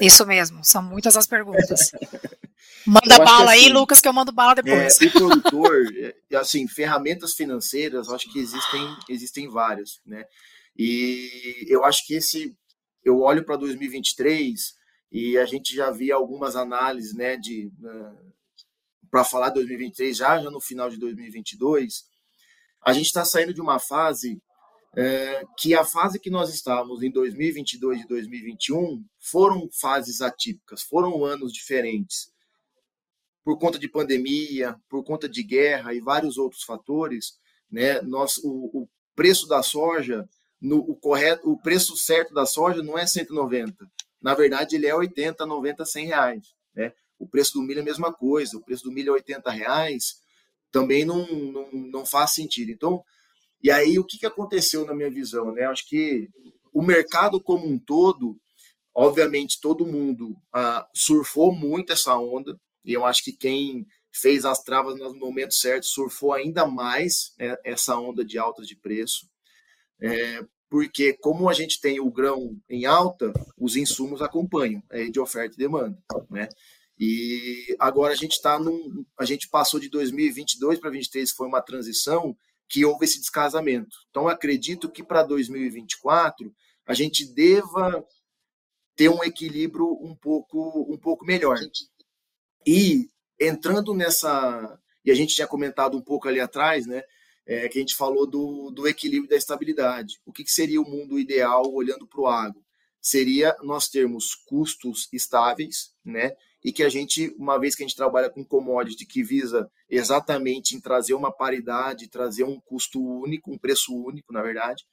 [0.00, 1.92] Isso mesmo, são muitas as perguntas.
[2.86, 4.98] Manda bala aí, assim, Lucas, que eu mando bala É, depois.
[4.98, 5.84] o produtor,
[6.30, 10.24] é, assim, ferramentas financeiras, acho que existem, existem várias, né?
[10.74, 12.56] E eu acho que esse,
[13.04, 14.72] eu olho para 2023
[15.12, 17.70] e a gente já via algumas análises, né, de
[19.10, 22.10] para falar 2023 já, já no final de 2022,
[22.84, 24.42] a gente está saindo de uma fase
[24.94, 31.24] é, que a fase que nós estávamos em 2022 e 2021 foram fases atípicas, foram
[31.24, 32.32] anos diferentes
[33.44, 37.38] por conta de pandemia, por conta de guerra e vários outros fatores,
[37.70, 40.28] né, nós, o, o preço da soja,
[40.60, 43.90] no, o, correto, o preço certo da soja não é 190.
[44.20, 46.54] Na verdade, ele é 80, 90, 100 reais.
[46.74, 46.92] Né?
[47.18, 48.56] O preço do milho é a mesma coisa.
[48.56, 50.21] O preço do milho é 80 reais.
[50.72, 52.72] Também não, não, não faz sentido.
[52.72, 53.04] Então,
[53.62, 55.52] e aí, o que, que aconteceu na minha visão?
[55.52, 55.64] Né?
[55.64, 56.28] Acho que
[56.72, 58.36] o mercado como um todo,
[58.94, 62.58] obviamente, todo mundo ah, surfou muito essa onda.
[62.84, 67.56] E eu acho que quem fez as travas nos momentos certos surfou ainda mais né,
[67.64, 69.26] essa onda de alta de preço.
[70.00, 75.20] É, porque como a gente tem o grão em alta, os insumos acompanham, é de
[75.20, 75.96] oferta e demanda,
[76.30, 76.48] né?
[77.04, 81.60] E agora a gente está num, a gente passou de 2022 para 2023 foi uma
[81.60, 82.36] transição
[82.68, 83.96] que houve esse descasamento.
[84.08, 86.54] Então acredito que para 2024
[86.86, 88.06] a gente deva
[88.94, 91.58] ter um equilíbrio um pouco um pouco melhor.
[92.64, 93.08] E
[93.40, 94.78] entrando nessa.
[95.04, 97.02] E a gente tinha comentado um pouco ali atrás, né?
[97.44, 100.20] É, que a gente falou do, do equilíbrio da estabilidade.
[100.24, 102.64] O que, que seria o mundo ideal olhando para o agro?
[103.00, 106.36] Seria nós termos custos estáveis, né?
[106.64, 110.76] E que a gente, uma vez que a gente trabalha com commodity que visa exatamente
[110.76, 114.84] em trazer uma paridade, trazer um custo único, um preço único, na verdade,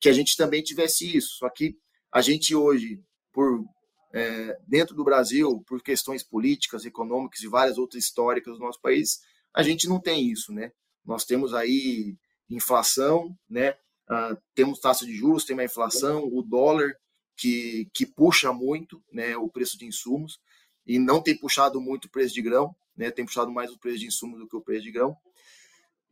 [0.00, 1.36] que a gente também tivesse isso.
[1.38, 1.76] Só que
[2.12, 3.00] a gente hoje,
[3.32, 3.64] por
[4.12, 9.20] é, dentro do Brasil, por questões políticas, econômicas e várias outras históricas do nosso país,
[9.54, 10.72] a gente não tem isso, né?
[11.04, 12.16] Nós temos aí
[12.48, 13.72] inflação, né?
[14.10, 16.92] Uh, temos taxa de juros, tem uma inflação, o dólar
[17.36, 19.36] que, que puxa muito, né?
[19.36, 20.38] O preço de insumos
[20.86, 23.10] e não tem puxado muito o preço de grão, né?
[23.10, 25.16] Tem puxado mais o preço de insumos do que o preço de grão.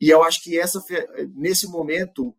[0.01, 0.83] E eu acho que essa
[1.35, 2.35] nesse momento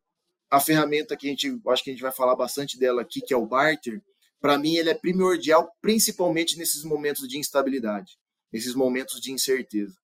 [0.49, 3.33] a ferramenta que a gente acho que a gente vai falar bastante dela aqui, que
[3.33, 4.01] é o barter,
[4.41, 8.17] para mim ele é primordial, principalmente nesses momentos de instabilidade,
[8.51, 9.95] nesses momentos de incerteza.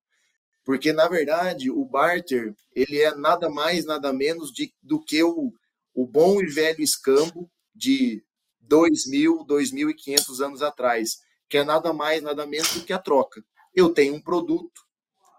[0.64, 5.52] Porque, na verdade, o barter ele é nada mais, nada menos de, do que o,
[5.94, 8.22] o bom e velho escambo de
[8.68, 13.44] 2.000, 2.500 anos atrás, que é nada mais, nada menos do que a troca.
[13.74, 14.82] Eu tenho um produto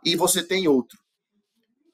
[0.04, 0.98] e você tem outro.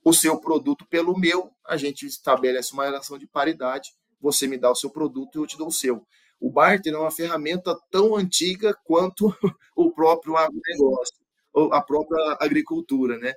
[0.04, 4.69] O seu produto pelo meu, a gente estabelece uma relação de paridade, você me dá
[4.71, 6.06] o seu produto e eu te dou o seu.
[6.39, 9.34] O barter é uma ferramenta tão antiga quanto
[9.76, 11.15] o próprio agronegócio,
[11.54, 13.34] ou a própria agricultura, né?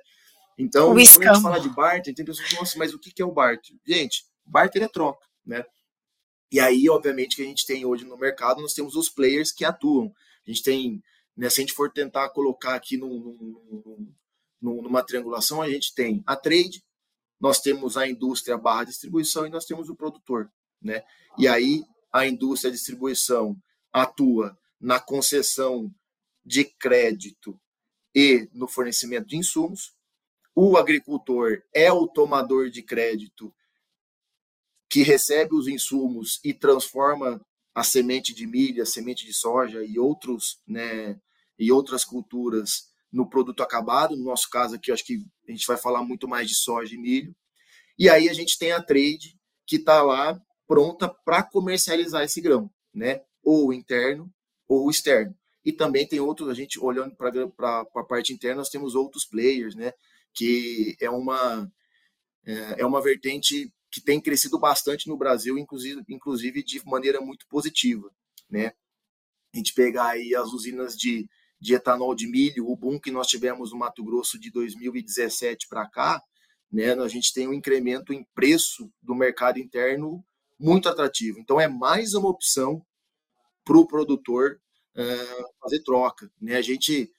[0.57, 3.11] Então, quando a gente fala de barter, tem pessoas que falam, nossa, mas o que
[3.11, 3.75] que é o barter?
[3.85, 5.63] Gente, barter é troca, né?
[6.51, 9.65] E aí, obviamente, que a gente tem hoje no mercado, nós temos os players que
[9.65, 10.11] atuam.
[10.47, 11.03] A gente tem,
[11.35, 14.13] né, se a gente for tentar colocar aqui num- num-
[14.61, 16.83] num- numa triangulação, a gente tem a trade,
[17.39, 21.03] nós temos a indústria barra distribuição e nós temos o produtor, né?
[21.37, 23.55] E aí a indústria distribuição
[23.93, 25.93] atua na concessão
[26.43, 27.59] de crédito
[28.15, 29.93] e no fornecimento de insumos.
[30.55, 33.53] O agricultor é o tomador de crédito
[34.89, 37.39] que recebe os insumos e transforma
[37.77, 41.15] a semente de milho, a semente de soja e outros, né,
[41.59, 44.17] e outras culturas no produto acabado.
[44.17, 46.97] No nosso caso aqui, acho que a gente vai falar muito mais de soja e
[46.97, 47.35] milho.
[47.95, 49.37] E aí a gente tem a trade
[49.67, 53.21] que está lá pronta para comercializar esse grão, né?
[53.43, 54.27] Ou interno
[54.67, 55.37] ou externo.
[55.63, 59.75] E também tem outros, a gente olhando para a parte interna, nós temos outros players,
[59.75, 59.93] né?
[60.33, 61.71] Que é uma,
[62.43, 67.47] é, é uma vertente que tem crescido bastante no Brasil, inclusive, inclusive de maneira muito
[67.47, 68.09] positiva,
[68.49, 68.73] né?
[69.53, 71.27] A gente pegar aí as usinas de,
[71.59, 75.89] de etanol de milho, o boom que nós tivemos no Mato Grosso de 2017 para
[75.89, 76.21] cá,
[76.71, 76.93] né?
[76.93, 80.23] A gente tem um incremento em preço do mercado interno
[80.59, 81.39] muito atrativo.
[81.39, 82.85] Então é mais uma opção
[83.63, 84.59] para o produtor
[84.95, 86.57] uh, fazer troca, né?
[86.57, 87.09] A gente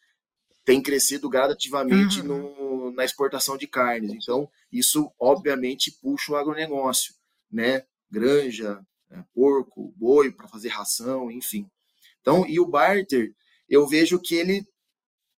[0.64, 2.26] tem crescido gradativamente uhum.
[2.26, 4.12] no, na exportação de carnes.
[4.12, 7.14] Então, isso obviamente puxa o agronegócio,
[7.50, 7.84] né?
[8.10, 11.68] Granja, é, porco, boi para fazer ração, enfim.
[12.20, 13.32] Então, e o barter,
[13.68, 14.66] eu vejo que ele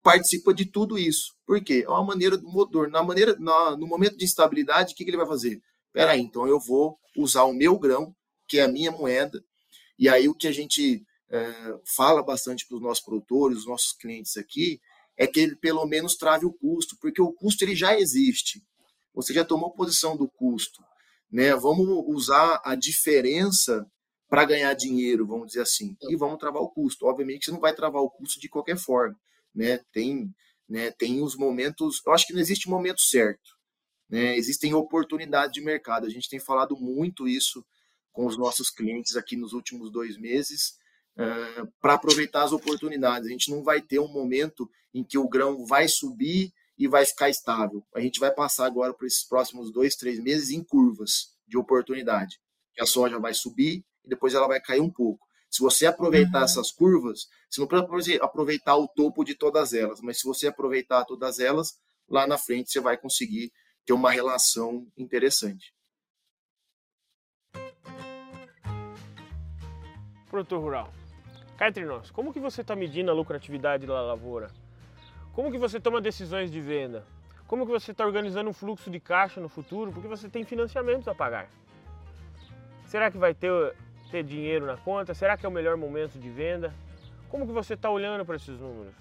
[0.02, 1.34] participa de tudo isso.
[1.46, 1.84] Por quê?
[1.86, 2.88] É uma maneira do motor.
[2.88, 5.60] Na maneira, na, no momento de instabilidade, o que, que ele vai fazer?
[5.92, 8.14] Peraí, então eu vou usar o meu grão,
[8.46, 9.42] que é a minha moeda,
[9.98, 13.92] e aí o que a gente é, fala bastante para os nossos produtores, os nossos
[13.92, 14.80] clientes aqui,
[15.20, 18.64] é que ele pelo menos trave o custo, porque o custo ele já existe.
[19.12, 20.82] Você já tomou posição do custo.
[21.30, 21.54] Né?
[21.54, 23.86] Vamos usar a diferença
[24.30, 27.04] para ganhar dinheiro, vamos dizer assim, e vamos travar o custo.
[27.04, 29.14] Obviamente você não vai travar o custo de qualquer forma.
[29.54, 29.80] Né?
[29.92, 30.34] Tem,
[30.66, 32.00] né, tem os momentos.
[32.06, 33.50] Eu acho que não existe momento certo.
[34.08, 34.34] Né?
[34.38, 36.06] Existem oportunidades de mercado.
[36.06, 37.62] A gente tem falado muito isso
[38.10, 40.78] com os nossos clientes aqui nos últimos dois meses
[41.16, 43.28] uh, para aproveitar as oportunidades.
[43.28, 47.04] A gente não vai ter um momento em que o grão vai subir e vai
[47.04, 47.84] ficar estável.
[47.94, 52.40] A gente vai passar agora por esses próximos dois, três meses em curvas de oportunidade.
[52.74, 55.26] Que a soja vai subir e depois ela vai cair um pouco.
[55.50, 56.44] Se você aproveitar uhum.
[56.44, 61.04] essas curvas, você não precisa aproveitar o topo de todas elas, mas se você aproveitar
[61.04, 61.76] todas elas,
[62.08, 63.52] lá na frente você vai conseguir
[63.84, 65.74] ter uma relação interessante.
[70.30, 70.92] Produtor rural,
[71.60, 74.48] cá entre nós, como que você está medindo a lucratividade da lavoura?
[75.34, 77.04] Como que você toma decisões de venda?
[77.46, 79.92] Como que você está organizando um fluxo de caixa no futuro?
[79.92, 81.48] Porque você tem financiamentos a pagar.
[82.86, 83.76] Será que vai ter,
[84.10, 85.12] ter dinheiro na conta?
[85.12, 86.72] Será que é o melhor momento de venda?
[87.28, 88.94] Como que você está olhando para esses números?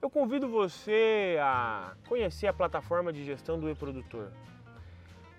[0.00, 4.32] Eu convido você a conhecer a plataforma de gestão do e-produtor.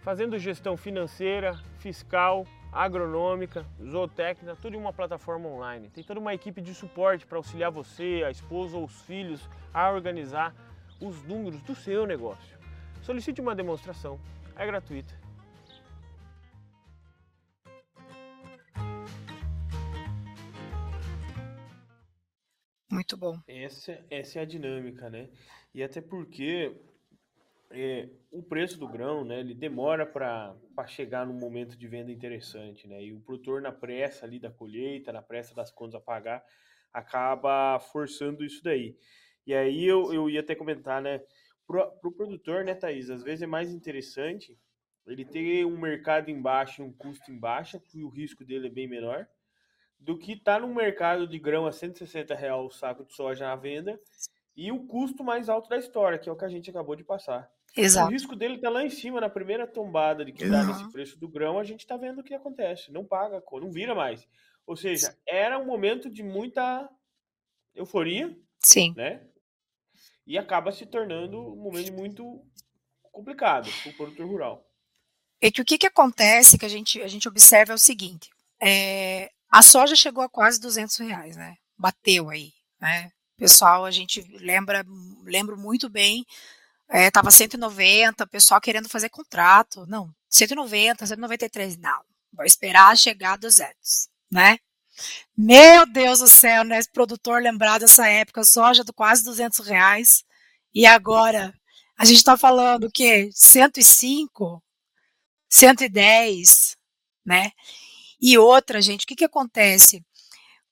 [0.03, 5.89] Fazendo gestão financeira, fiscal, agronômica, zootécnica, tudo em uma plataforma online.
[5.89, 9.91] Tem toda uma equipe de suporte para auxiliar você, a esposa ou os filhos a
[9.91, 10.55] organizar
[10.99, 12.57] os números do seu negócio.
[13.01, 14.19] Solicite uma demonstração,
[14.55, 15.13] é gratuita.
[22.89, 23.39] Muito bom.
[23.47, 25.29] Essa, essa é a dinâmica, né?
[25.73, 26.79] E até porque
[27.73, 30.55] é, o preço do grão, né, ele demora para
[30.87, 33.03] chegar num momento de venda interessante, né?
[33.03, 36.43] E o produtor na pressa ali da colheita, na pressa das contas a pagar,
[36.93, 38.95] acaba forçando isso daí.
[39.45, 41.21] E aí eu, eu ia até comentar, né,
[41.65, 44.57] para o pro produtor, né, Thaís, às vezes é mais interessante
[45.05, 48.87] ele ter um mercado embaixo e um custo embaixo, que o risco dele é bem
[48.87, 49.27] menor,
[49.99, 53.55] do que tá num mercado de grão a 160 reais o saco de soja à
[53.55, 53.99] venda
[54.55, 57.03] e o custo mais alto da história, que é o que a gente acabou de
[57.03, 57.49] passar.
[57.75, 58.07] Exato.
[58.07, 61.19] O risco dele está lá em cima, na primeira tombada de que dá nesse preço
[61.19, 62.91] do grão, a gente está vendo o que acontece.
[62.91, 64.27] Não paga, não vira mais.
[64.65, 66.87] Ou seja, era um momento de muita
[67.73, 68.35] euforia.
[68.59, 68.93] Sim.
[68.95, 69.25] Né?
[70.25, 72.45] E acaba se tornando um momento muito
[73.11, 74.69] complicado para o produtor rural.
[75.41, 78.29] E que o que, que acontece que a gente, a gente observa é o seguinte:
[78.61, 81.57] é, a soja chegou a quase 200 reais, né?
[81.77, 83.11] Bateu aí, né?
[83.43, 84.85] Pessoal, a gente lembra,
[85.25, 86.25] lembro muito bem
[86.89, 89.85] é, tava 190, o pessoal querendo fazer contrato.
[89.85, 91.99] Não, 190, 193, não.
[92.31, 94.57] Vou esperar chegar a 200, né?
[95.35, 96.77] Meu Deus do céu, né?
[96.77, 100.23] Esse produtor lembrar dessa época, soja do quase 200 reais.
[100.73, 101.53] E agora,
[101.97, 103.29] a gente está falando o quê?
[103.33, 104.63] 105,
[105.49, 106.77] 110,
[107.25, 107.51] né?
[108.21, 110.01] E outra, gente, o que, que acontece?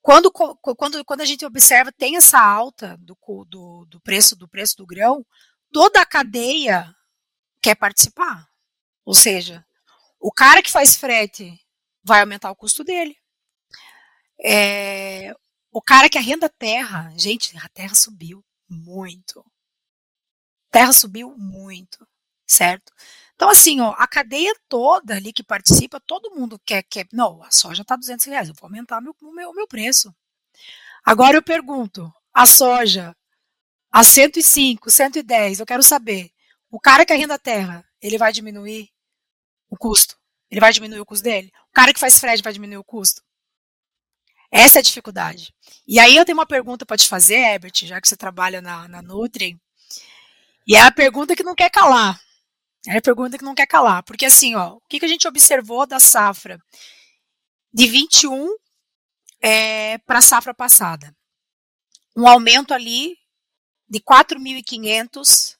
[0.02, 3.16] Quando, quando, quando a gente observa, tem essa alta do,
[3.48, 5.24] do, do preço do preço do grão,
[5.72, 6.92] toda a cadeia
[7.62, 8.48] quer participar.
[9.04, 9.64] Ou seja,
[10.18, 11.56] o cara que faz frete
[12.02, 13.16] vai aumentar o custo dele.
[14.44, 15.32] É,
[15.70, 19.44] o cara que arrenda terra, gente, a terra subiu muito.
[20.68, 22.04] Terra subiu muito,
[22.46, 22.92] certo?
[23.34, 27.50] Então, assim, ó, a cadeia toda ali que participa, todo mundo quer, quer não, a
[27.50, 30.14] soja está 200 reais, eu vou aumentar meu, o meu, meu preço.
[31.04, 33.16] Agora eu pergunto, a soja
[33.90, 36.30] a 105, 110, eu quero saber,
[36.70, 38.90] o cara que arrenda a terra, ele vai diminuir
[39.68, 40.16] o custo?
[40.50, 41.52] Ele vai diminuir o custo dele?
[41.70, 43.22] O cara que faz frete vai diminuir o custo?
[44.50, 45.54] Essa é a dificuldade.
[45.86, 48.86] E aí eu tenho uma pergunta para te fazer, Herbert, já que você trabalha na,
[48.86, 49.58] na Nutri.
[50.66, 52.20] E é a pergunta que não quer calar.
[52.86, 54.02] É a pergunta que não quer calar.
[54.02, 56.60] Porque assim, ó, o que, que a gente observou da safra
[57.72, 58.56] de 21
[59.40, 61.14] é, para a safra passada?
[62.16, 63.16] Um aumento ali
[63.88, 65.56] de 4.500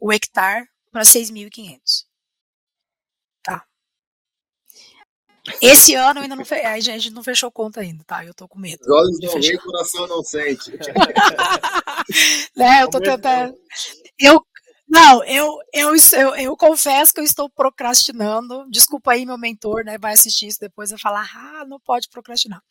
[0.00, 2.04] o hectare para 6.500.
[3.42, 3.64] Tá.
[5.62, 6.56] Esse ano ainda não fe...
[6.56, 8.24] a gente não fechou conta ainda, tá?
[8.24, 8.80] Eu tô com medo.
[8.82, 10.72] Os olhos não veem, o coração não sente.
[12.56, 13.54] né, eu tô tentando.
[14.18, 14.44] Eu,
[14.94, 18.64] não, eu, eu, eu, eu, confesso que eu estou procrastinando.
[18.70, 19.98] Desculpa aí, meu mentor, né?
[19.98, 22.62] Vai assistir isso depois e falar, ah, não pode procrastinar.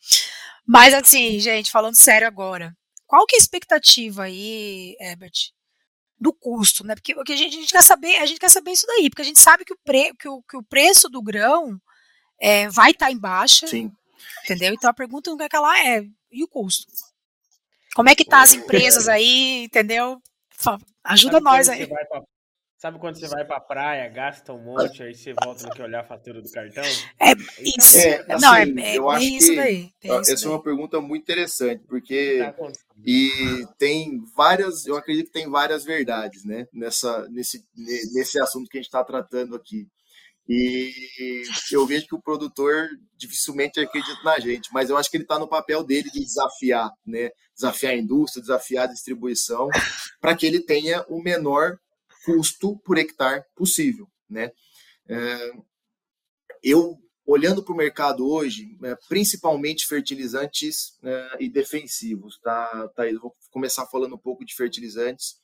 [0.66, 2.74] Mas assim, gente, falando sério agora,
[3.06, 5.52] qual que é a expectativa aí, Herbert,
[6.18, 6.94] do custo, né?
[6.94, 9.22] Porque, porque a, gente, a, gente, quer saber, a gente quer saber isso daí, porque
[9.22, 11.78] a gente sabe que o, pre, que o, que o preço do grão
[12.40, 13.66] é, vai estar tá em baixa.
[13.66, 13.92] Sim.
[14.44, 14.72] Entendeu?
[14.72, 16.86] Então a pergunta não quer calar é, e o custo?
[17.94, 20.22] Como é que tá as empresas aí, entendeu?
[21.04, 21.86] Ajuda sabe nós aí.
[21.86, 22.22] Pra,
[22.76, 26.00] sabe quando você vai pra praia, gasta um monte, aí você volta no que olhar
[26.00, 26.84] a fatura do cartão?
[27.20, 27.98] É isso.
[27.98, 29.92] É, assim, não, é, é, eu acho isso que daí.
[30.02, 30.44] essa daí.
[30.44, 32.54] é uma pergunta muito interessante, porque tá
[33.04, 38.78] e tem várias, eu acredito que tem várias verdades, né, nessa, nesse, nesse assunto que
[38.78, 39.88] a gente está tratando aqui.
[40.46, 40.92] E
[41.72, 45.38] eu vejo que o produtor dificilmente acredita na gente, mas eu acho que ele está
[45.38, 47.30] no papel dele de desafiar, né?
[47.54, 49.68] Desafiar a indústria, desafiar a distribuição,
[50.20, 51.78] para que ele tenha o menor
[52.26, 54.50] custo por hectare possível, né?
[55.08, 55.50] É,
[56.62, 63.08] eu olhando para o mercado hoje, é, principalmente fertilizantes é, e defensivos, tá, tá?
[63.08, 65.42] Eu vou começar falando um pouco de fertilizantes.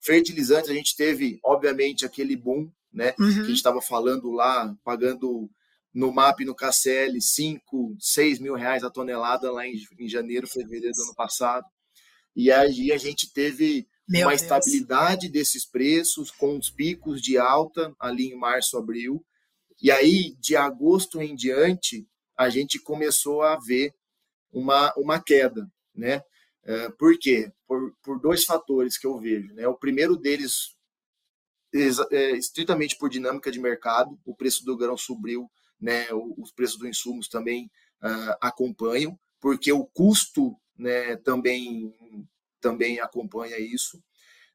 [0.00, 3.14] Fertilizantes a gente teve, obviamente, aquele boom né?
[3.18, 3.32] Uhum.
[3.32, 5.50] Que a gente estava falando lá, pagando
[5.92, 10.94] no MAP no KCL 5, 6 mil reais a tonelada lá em, em janeiro, fevereiro
[10.94, 11.66] do ano passado.
[12.34, 14.42] E aí a gente teve Meu uma Deus.
[14.42, 19.24] estabilidade desses preços, com os picos de alta ali em março, abril.
[19.80, 23.94] E aí, de agosto em diante, a gente começou a ver
[24.52, 26.22] uma, uma queda, né?
[26.64, 27.52] Uh, por quê?
[27.66, 29.52] Por, por dois fatores que eu vejo.
[29.52, 29.68] Né?
[29.68, 30.73] O primeiro deles,
[31.74, 35.50] estritamente por dinâmica de mercado, o preço do grão subiu,
[35.80, 37.66] né, os preços dos insumos também
[38.02, 41.92] uh, acompanham, porque o custo né, também,
[42.60, 44.02] também acompanha isso.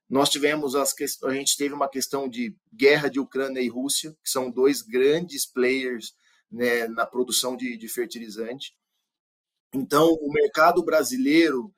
[0.09, 4.30] Nós tivemos as a gente teve uma questão de guerra de Ucrânia e Rússia, que
[4.30, 6.15] são dois grandes players
[6.51, 8.74] né, na produção de, de fertilizante.
[9.74, 11.72] Então, o mercado brasileiro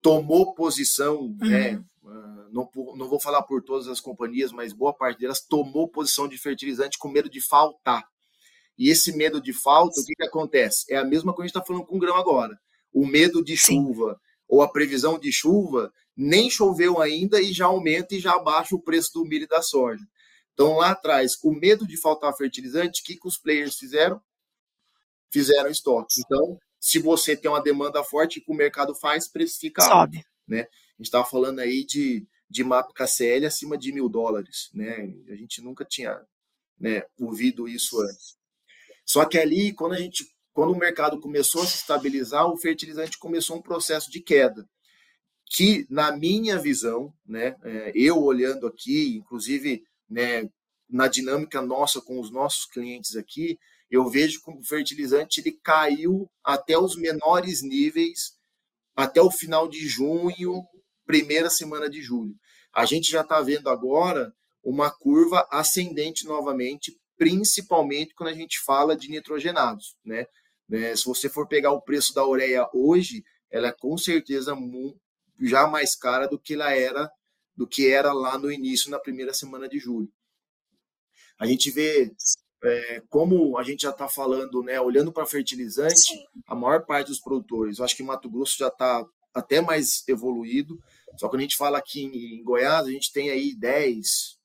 [0.00, 1.78] tomou posição, né, uhum.
[1.78, 1.84] né,
[2.50, 6.36] não, não vou falar por todas as companhias, mas boa parte delas tomou posição de
[6.36, 8.04] fertilizante com medo de faltar.
[8.76, 10.84] E esse medo de falta, o que, que acontece?
[10.92, 12.58] É a mesma coisa que a gente está falando com o grão agora.
[12.92, 14.20] O medo de chuva Sim.
[14.48, 18.82] ou a previsão de chuva, nem choveu ainda e já aumenta e já abaixa o
[18.82, 20.04] preço do milho e da soja.
[20.52, 24.20] Então, lá atrás, o medo de faltar fertilizante, o que, que os players fizeram?
[25.30, 26.20] Fizeram estoque.
[26.20, 29.28] Então, se você tem uma demanda forte, o que o mercado faz?
[29.28, 30.18] Precifica Sobe.
[30.18, 30.66] Alto, né?
[31.02, 35.10] Gente estava falando aí de de MAP KCL acima de mil dólares, né?
[35.30, 36.20] A gente nunca tinha
[36.78, 38.36] né, ouvido isso antes.
[39.06, 43.18] Só que ali, quando a gente, quando o mercado começou a se estabilizar, o fertilizante
[43.18, 44.68] começou um processo de queda,
[45.46, 50.48] que na minha visão, né, é, eu olhando aqui, inclusive, né,
[50.88, 53.58] na dinâmica nossa com os nossos clientes aqui,
[53.90, 58.36] eu vejo que o fertilizante ele caiu até os menores níveis
[58.94, 60.64] até o final de junho,
[61.06, 62.34] primeira semana de julho.
[62.74, 64.32] A gente já está vendo agora
[64.62, 69.96] uma curva ascendente novamente, principalmente quando a gente fala de nitrogenados.
[70.04, 70.26] Né?
[70.68, 70.94] né?
[70.96, 74.56] Se você for pegar o preço da ureia hoje, ela é com certeza
[75.40, 77.10] já mais cara do que ela era
[77.54, 80.10] do que era lá no início, na primeira semana de julho.
[81.38, 82.10] A gente vê
[82.64, 87.20] é, como a gente já está falando, né, olhando para fertilizante, a maior parte dos
[87.20, 90.78] produtores, eu acho que Mato Grosso já está até mais evoluído,
[91.16, 94.38] só que quando a gente fala aqui em Goiás, a gente tem aí 10,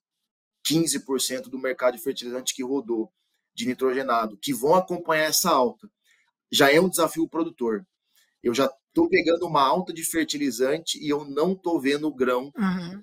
[0.66, 3.12] 15% do mercado de fertilizante que rodou
[3.54, 5.90] de nitrogenado, que vão acompanhar essa alta.
[6.50, 7.86] Já é um desafio produtor.
[8.42, 12.52] Eu já estou pegando uma alta de fertilizante e eu não estou vendo o grão
[12.56, 13.02] uhum.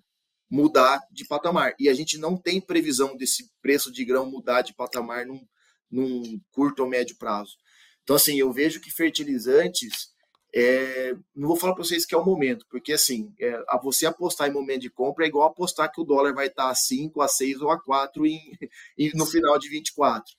[0.50, 1.76] mudar de patamar.
[1.80, 5.46] E a gente não tem previsão desse preço de grão mudar de patamar num,
[5.92, 7.58] num curto ou médio prazo.
[8.04, 10.15] Então, assim, eu vejo que fertilizantes
[10.58, 14.06] é, não vou falar para vocês que é o momento, porque assim, é, a você
[14.06, 17.22] apostar em momento de compra é igual apostar que o dólar vai estar a 5,
[17.22, 18.40] a 6 ou a 4 em,
[18.98, 20.34] em, no final de 24.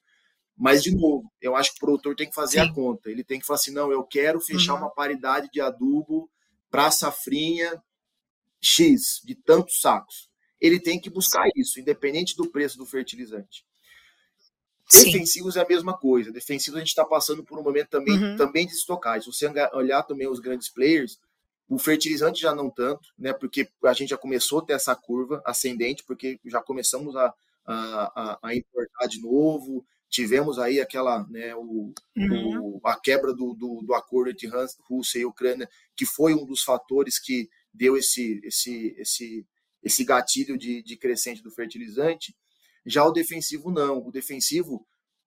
[0.57, 2.69] Mas, de novo, eu acho que o produtor tem que fazer Sim.
[2.71, 3.11] a conta.
[3.11, 4.81] Ele tem que falar assim: não, eu quero fechar uhum.
[4.81, 6.31] uma paridade de adubo
[6.71, 7.83] para safrinha
[8.59, 10.31] X, de tantos sacos.
[10.59, 13.67] Ele tem que buscar isso, independente do preço do fertilizante.
[14.89, 15.07] Sim.
[15.07, 16.31] Defensivos é a mesma coisa.
[16.31, 18.37] Defensivos a gente está passando por um momento também, uhum.
[18.37, 19.23] também de estocagem.
[19.23, 21.19] Se você olhar também os grandes players,
[21.69, 23.33] o fertilizante já não tanto, né?
[23.33, 27.35] Porque a gente já começou a ter essa curva ascendente, porque já começamos a,
[27.67, 29.85] a, a importar de novo.
[30.09, 32.81] Tivemos aí aquela, né, o, uhum.
[32.81, 34.49] o a quebra do, do, do, acordo entre
[34.89, 39.47] Rússia e Ucrânia, que foi um dos fatores que deu esse, esse, esse,
[39.83, 42.37] esse gatilho de, de crescente do fertilizante.
[42.87, 44.07] Já o defensivo não.
[44.07, 44.87] O defensivo,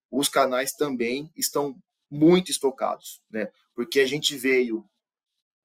[0.09, 1.75] os canais também estão
[2.09, 3.51] muito estocados, né?
[3.75, 4.85] Porque a gente veio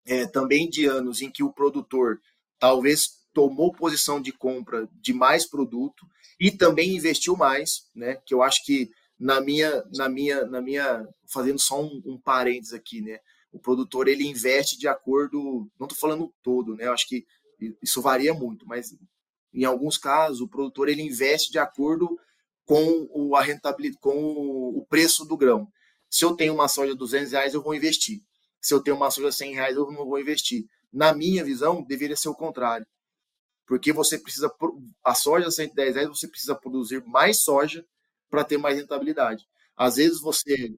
[0.04, 2.20] é, também de anos em que o produtor
[2.58, 6.06] talvez tomou posição de compra de mais produto
[6.38, 8.16] e também investiu mais, né?
[8.26, 12.74] Que eu acho que na minha, na minha, na minha, fazendo só um, um parênteses
[12.74, 13.18] aqui, né?
[13.52, 16.86] O produtor ele investe de acordo, não estou falando todo, né?
[16.86, 17.24] Eu acho que
[17.82, 18.94] isso varia muito, mas
[19.54, 22.18] em alguns casos, o produtor ele investe de acordo
[22.66, 25.68] com o, a rentabilidade, com o preço do grão.
[26.10, 28.20] Se eu tenho uma soja de 200 reais, eu vou investir.
[28.60, 30.64] Se eu tenho uma soja de 100 reais, eu não vou investir.
[30.92, 32.86] Na minha visão, deveria ser o contrário.
[33.66, 34.52] Porque você precisa,
[35.04, 37.86] a soja de 110 reais, você precisa produzir mais soja
[38.28, 39.46] para ter mais rentabilidade.
[39.76, 40.74] Às vezes você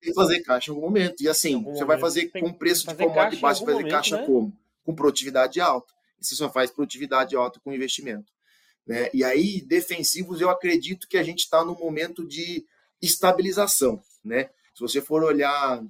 [0.00, 1.22] tem que fazer caixa em algum momento.
[1.22, 4.26] E assim, você vai fazer com preço de commodity baixo, fazer caixa né?
[4.26, 4.56] como?
[4.84, 8.32] Com produtividade alta você só faz produtividade alta com investimento.
[8.86, 9.08] Né?
[9.14, 12.64] E aí, defensivos, eu acredito que a gente está num momento de
[13.00, 14.02] estabilização.
[14.24, 14.50] Né?
[14.74, 15.82] Se você for olhar,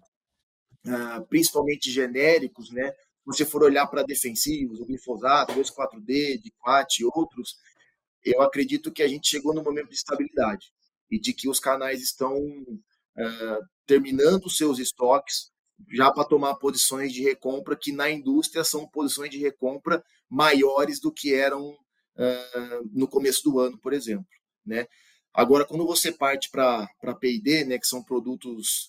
[0.87, 2.91] ah, principalmente genéricos, né?
[2.91, 7.57] se você for olhar para defensivos, o glifosato, 2,4-D, DICOAT e outros,
[8.25, 10.73] eu acredito que a gente chegou no momento de estabilidade
[11.11, 15.51] e de que os canais estão uh, terminando seus estoques
[15.89, 21.13] já para tomar posições de recompra que na indústria são posições de recompra maiores do
[21.13, 24.27] que eram uh, no começo do ano, por exemplo.
[24.65, 24.87] Né?
[25.33, 28.89] Agora, quando você parte para P&D, né, que são produtos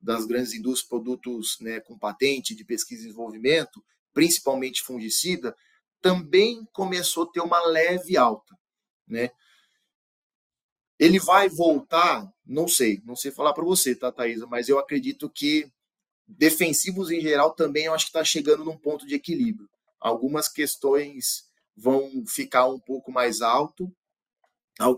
[0.00, 3.82] das grandes indústrias, produtos né, com patente de pesquisa e desenvolvimento,
[4.14, 5.54] principalmente fungicida,
[6.00, 8.56] também começou a ter uma leve alta.
[9.06, 9.30] Né?
[11.00, 12.32] Ele vai voltar?
[12.46, 14.46] Não sei, não sei falar para você, tá, Thaisa?
[14.46, 15.68] Mas eu acredito que
[16.28, 19.68] defensivos em geral também eu acho que está chegando num ponto de equilíbrio
[20.00, 23.94] algumas questões vão ficar um pouco mais alto.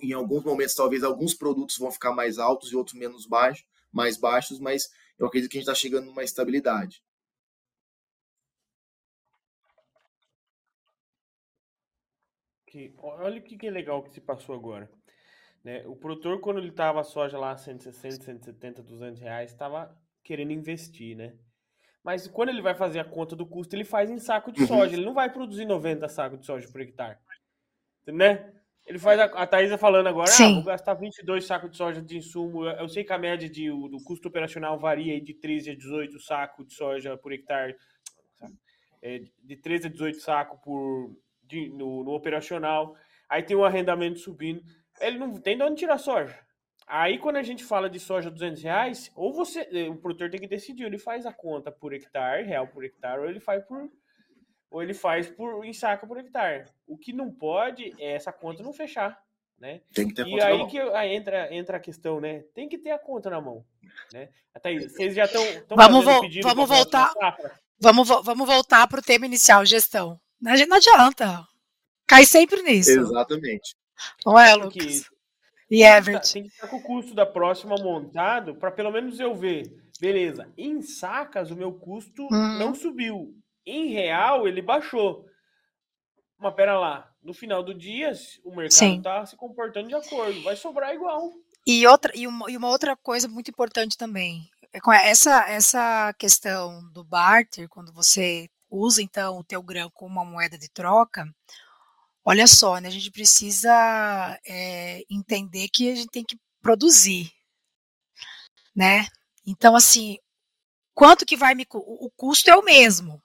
[0.01, 4.17] Em alguns momentos, talvez alguns produtos vão ficar mais altos e outros menos baixos, mais
[4.17, 4.89] baixos, mas
[5.19, 7.03] eu acredito que a gente está chegando numa estabilidade.
[12.99, 14.91] Olha o que, que é legal que se passou agora.
[15.65, 15.85] Né?
[15.87, 21.17] O produtor, quando ele estava a soja lá 160, 170, 200 reais, estava querendo investir,
[21.17, 21.35] né?
[22.03, 24.67] Mas quando ele vai fazer a conta do custo, ele faz em saco de uhum.
[24.67, 24.95] soja.
[24.95, 27.17] Ele não vai produzir 90 sacos de soja por hectare.
[28.07, 28.53] Né?
[28.85, 32.17] Ele faz a, a Thaisa falando agora, ah, vou gastar 22 sacos de soja de
[32.17, 32.67] insumo.
[32.67, 36.67] Eu sei que a média de, do custo operacional varia de 13 a 18 sacos
[36.67, 37.77] de soja por hectare.
[39.01, 42.97] É, de 13 a 18 sacos por, de, no, no operacional.
[43.29, 44.61] Aí tem o arrendamento subindo.
[45.03, 46.39] Ele não tem de onde tirar soja.
[46.87, 50.41] Aí, quando a gente fala de soja 200 reais, ou você, eh, o produtor tem
[50.41, 53.91] que decidir, ele faz a conta por hectare, real por hectare, ou ele faz por,
[54.71, 56.67] ou ele faz por em saca por hectare.
[56.87, 59.23] O que não pode é essa conta não fechar,
[59.59, 59.81] né?
[59.95, 62.45] Tem que ter a e aí que aí entra, entra a questão, né?
[62.55, 63.65] Tem que ter a conta na mão,
[64.13, 64.29] né?
[64.53, 65.43] Até aí, vocês já estão
[65.77, 67.13] Vamos, vo vamos voltar.
[67.79, 70.21] Vamos, vamos voltar para o tema inicial, gestão.
[70.41, 71.45] Não adianta.
[72.07, 72.91] Cai sempre nisso.
[72.91, 73.75] Exatamente.
[74.25, 75.05] Não é, Lucas?
[75.71, 76.33] E Everett.
[76.33, 79.65] Tem que estar com o custo da próxima montado para pelo menos eu ver.
[79.99, 82.59] Beleza, em sacas o meu custo uhum.
[82.59, 83.35] não subiu.
[83.65, 85.25] Em real ele baixou.
[86.39, 88.13] Mas pera lá, no final do dia
[88.45, 91.31] o mercado está se comportando de acordo, vai sobrar igual.
[91.65, 96.83] E outra e uma, e uma outra coisa muito importante também, é essa essa questão
[96.93, 101.25] do barter, quando você usa então o teu grão como uma moeda de troca,
[102.25, 103.71] Olha só, né, a gente precisa
[104.47, 107.33] é, entender que a gente tem que produzir,
[108.75, 109.07] né?
[109.47, 110.19] Então, assim,
[110.95, 113.21] quanto que vai me o custo é o mesmo,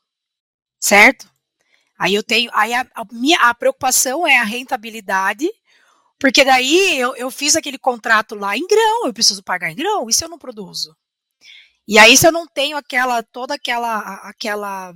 [0.80, 1.30] certo?
[2.00, 5.48] Aí eu tenho, aí a, a minha a preocupação é a rentabilidade,
[6.20, 10.10] porque daí eu, eu fiz aquele contrato lá em grão, eu preciso pagar em grão,
[10.10, 10.96] e se eu não produzo?
[11.88, 14.94] E aí, se eu não tenho aquela, toda aquela, aquela,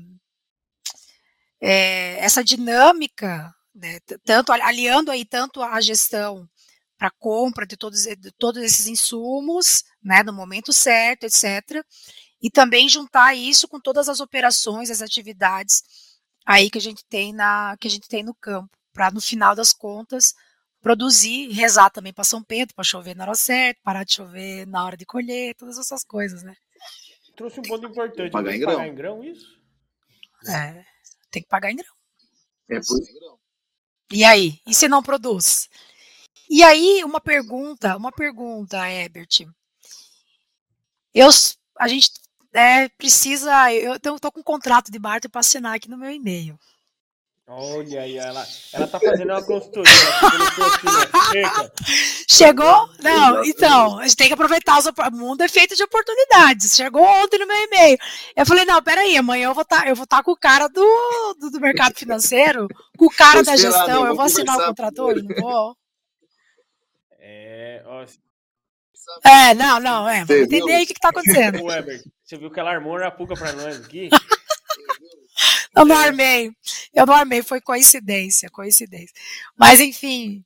[1.62, 6.48] é, essa dinâmica, né, tanto aliando aí tanto a gestão
[6.98, 11.84] para compra de todos, de todos esses insumos, né, no momento certo, etc.
[12.42, 15.82] E também juntar isso com todas as operações, as atividades
[16.46, 19.56] aí que a gente tem na que a gente tem no campo, para no final
[19.56, 20.34] das contas
[20.82, 24.84] produzir, rezar também para São Pedro, para chover na hora certa, parar de chover na
[24.84, 26.56] hora de colher, todas essas coisas, né?
[27.36, 28.32] Trouxe um ponto importante.
[28.32, 28.76] Pagar em grão.
[28.76, 29.60] Pagar em grão, isso?
[30.48, 30.84] É,
[31.30, 31.94] tem que pagar em grão.
[32.70, 33.00] É por...
[34.12, 34.60] E aí?
[34.68, 35.70] E se não produz?
[36.50, 39.48] E aí, uma pergunta, uma pergunta, Herbert.
[41.14, 41.30] Eu,
[41.80, 42.12] a gente
[42.54, 43.74] é, precisa.
[43.74, 46.60] Eu tô com um contrato de barter para assinar aqui no meu e-mail.
[47.54, 49.92] Olha aí, ela, ela tá fazendo uma consultoria.
[51.34, 51.70] Né?
[52.30, 52.90] Chegou?
[53.04, 56.74] Não, então, a gente tem que aproveitar os, o mundo é feito de oportunidades.
[56.74, 57.98] Chegou ontem no meu e-mail.
[58.38, 61.52] Eu falei, não, peraí, amanhã eu vou estar tá, tá com o cara do, do,
[61.52, 65.36] do, mercado financeiro, com o cara da gestão, eu vou assinar o contrato hoje, não
[65.36, 65.76] vou?
[67.20, 68.06] É, ó,
[69.26, 70.24] é, não, não, é.
[70.24, 71.64] Vamos entender aí o que, que tá acontecendo.
[71.66, 74.10] Weber, você viu que ela armou uma puga pra nós aqui?
[75.76, 76.52] Eu não armei.
[76.94, 79.14] Eu não armei, foi coincidência, coincidência.
[79.58, 80.44] Mas, enfim.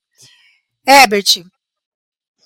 [0.88, 1.44] Herbert,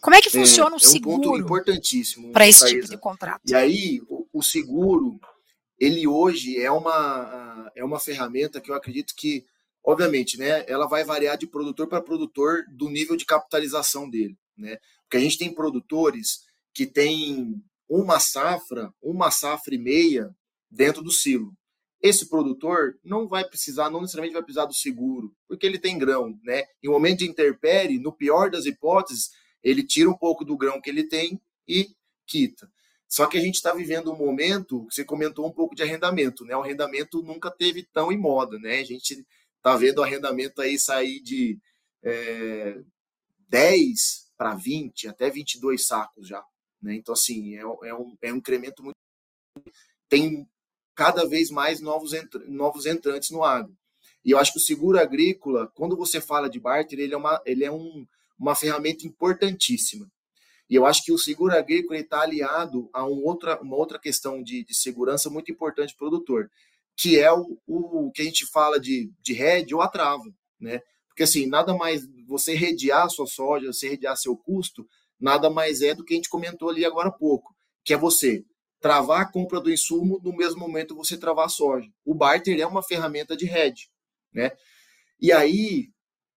[0.01, 1.15] como é que funciona é, o seguro?
[1.15, 2.31] É um ponto importantíssimo.
[2.31, 3.41] Para esse tipo de contrato.
[3.45, 5.19] E aí, o, o, seguro,
[5.77, 9.45] ele hoje é uma, é uma ferramenta que eu acredito que,
[9.83, 14.37] obviamente, né, ela vai variar de produtor para produtor do nível de capitalização dele.
[14.57, 14.77] Né?
[15.03, 20.33] Porque a gente tem produtores que têm uma safra, uma safra e meia
[20.71, 21.53] dentro do silo.
[22.01, 26.39] Esse produtor não vai precisar, não necessariamente vai precisar do seguro, porque ele tem grão,
[26.43, 26.65] né?
[26.81, 29.31] Em momento de interpere, no pior das hipóteses,
[29.61, 31.89] ele tira um pouco do grão que ele tem e
[32.25, 32.71] quita.
[33.07, 36.55] Só que a gente está vivendo um momento, você comentou um pouco de arrendamento, né?
[36.55, 38.79] O arrendamento nunca teve tão em moda, né?
[38.79, 39.25] A gente
[39.57, 41.59] está vendo o arrendamento aí sair de
[42.03, 42.79] é,
[43.49, 46.43] 10 para 20, até 22 sacos já.
[46.81, 46.95] Né?
[46.95, 48.95] Então, assim, é, é, um, é um incremento muito.
[50.07, 50.47] Tem
[50.99, 52.11] cada vez mais novos,
[52.45, 53.73] novos entrantes no agro.
[54.25, 57.41] E eu acho que o seguro agrícola, quando você fala de barter, ele é uma,
[57.45, 58.05] ele é um,
[58.37, 60.11] uma ferramenta importantíssima.
[60.69, 64.43] E eu acho que o seguro agrícola está aliado a um outra, uma outra questão
[64.43, 66.51] de, de segurança muito importante para o produtor,
[66.97, 70.25] que é o, o que a gente fala de, de rede ou a trava.
[70.59, 70.81] Né?
[71.07, 74.85] Porque assim, nada mais você redear sua soja, você redear seu custo,
[75.17, 78.43] nada mais é do que a gente comentou ali agora há pouco, que é você
[78.79, 81.89] travar a compra do insumo no mesmo momento você travar a soja.
[82.05, 83.89] O barter é uma ferramenta de hedge,
[84.33, 84.51] né?
[85.19, 85.89] E aí,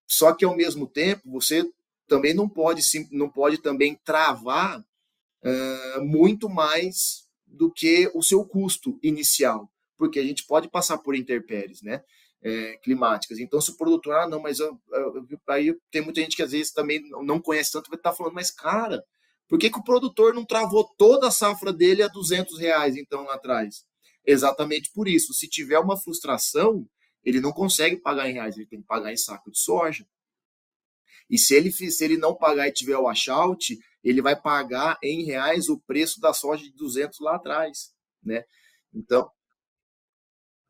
[0.06, 1.64] só que ao mesmo tempo, você
[2.06, 8.98] também não pode não pode também travar uh, muito mais do que o seu custo
[9.02, 12.02] inicial, porque a gente pode passar por interpéries, né?
[12.42, 13.38] é, climáticas.
[13.38, 16.50] Então, se o produtor, ah, não, mas eu, eu, aí tem muita gente que às
[16.50, 19.02] vezes também não conhece tanto, vai estar falando, mas cara,
[19.52, 23.24] por que, que o produtor não travou toda a safra dele a 200 reais, então,
[23.24, 23.84] lá atrás?
[24.24, 25.34] Exatamente por isso.
[25.34, 26.88] Se tiver uma frustração,
[27.22, 30.06] ele não consegue pagar em reais, ele tem que pagar em saco de soja.
[31.28, 35.22] E se ele, se ele não pagar e tiver o washout, ele vai pagar em
[35.22, 37.92] reais o preço da soja de 200 lá atrás,
[38.24, 38.44] né?
[38.90, 39.30] Então,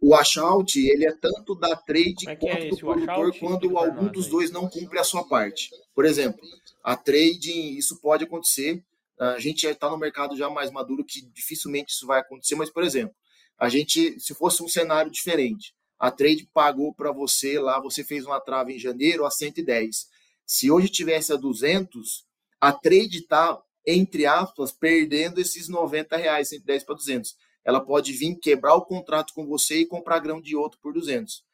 [0.03, 4.27] o washout, ele é tanto da trade é quanto é do produtor quando algum dos
[4.27, 5.71] dois não cumpre a sua parte.
[5.95, 6.41] Por exemplo,
[6.83, 8.85] a trading, isso pode acontecer.
[9.17, 12.83] A gente está no mercado já mais maduro que dificilmente isso vai acontecer, mas, por
[12.83, 13.15] exemplo,
[13.57, 18.27] a gente, se fosse um cenário diferente, a trade pagou para você lá, você fez
[18.27, 20.09] uma trava em janeiro a 110.
[20.45, 22.27] Se hoje tivesse a 200,
[22.61, 28.37] a trade está, entre aspas, perdendo esses 90 reais, 110 para 200 ela pode vir
[28.37, 31.45] quebrar o contrato com você e comprar grão de outro por 200.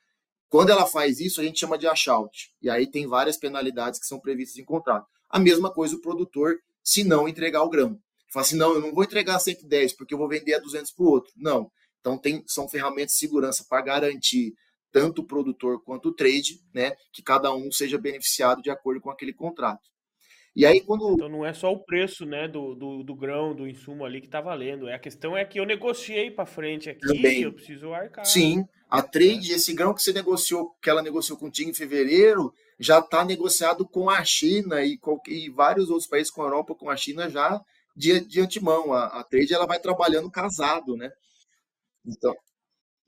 [0.49, 2.51] Quando ela faz isso, a gente chama de achout.
[2.63, 5.07] E aí tem várias penalidades que são previstas em contrato.
[5.29, 8.01] A mesma coisa o produtor, se não entregar o grão.
[8.33, 11.05] Fala assim, não, eu não vou entregar 110 porque eu vou vender a 200 para
[11.05, 11.33] o outro.
[11.37, 11.71] Não.
[12.01, 14.55] Então tem, são ferramentas de segurança para garantir
[14.91, 19.11] tanto o produtor quanto o trade, né, que cada um seja beneficiado de acordo com
[19.11, 19.89] aquele contrato.
[20.59, 21.13] E aí quando.
[21.13, 24.27] Então não é só o preço né, do, do, do grão, do insumo ali que
[24.27, 24.89] está valendo.
[24.89, 27.43] É, a questão é que eu negociei para frente aqui Também.
[27.43, 28.27] eu preciso arcar.
[28.27, 32.99] Sim, a trade, esse grão que você negociou, que ela negociou contigo em fevereiro, já
[32.99, 36.91] está negociado com a China e, com, e vários outros países com a Europa, com
[36.91, 37.61] a China já
[37.97, 38.93] de, de antemão.
[38.93, 41.09] A, a trade ela vai trabalhando casado, né?
[42.05, 42.35] Então,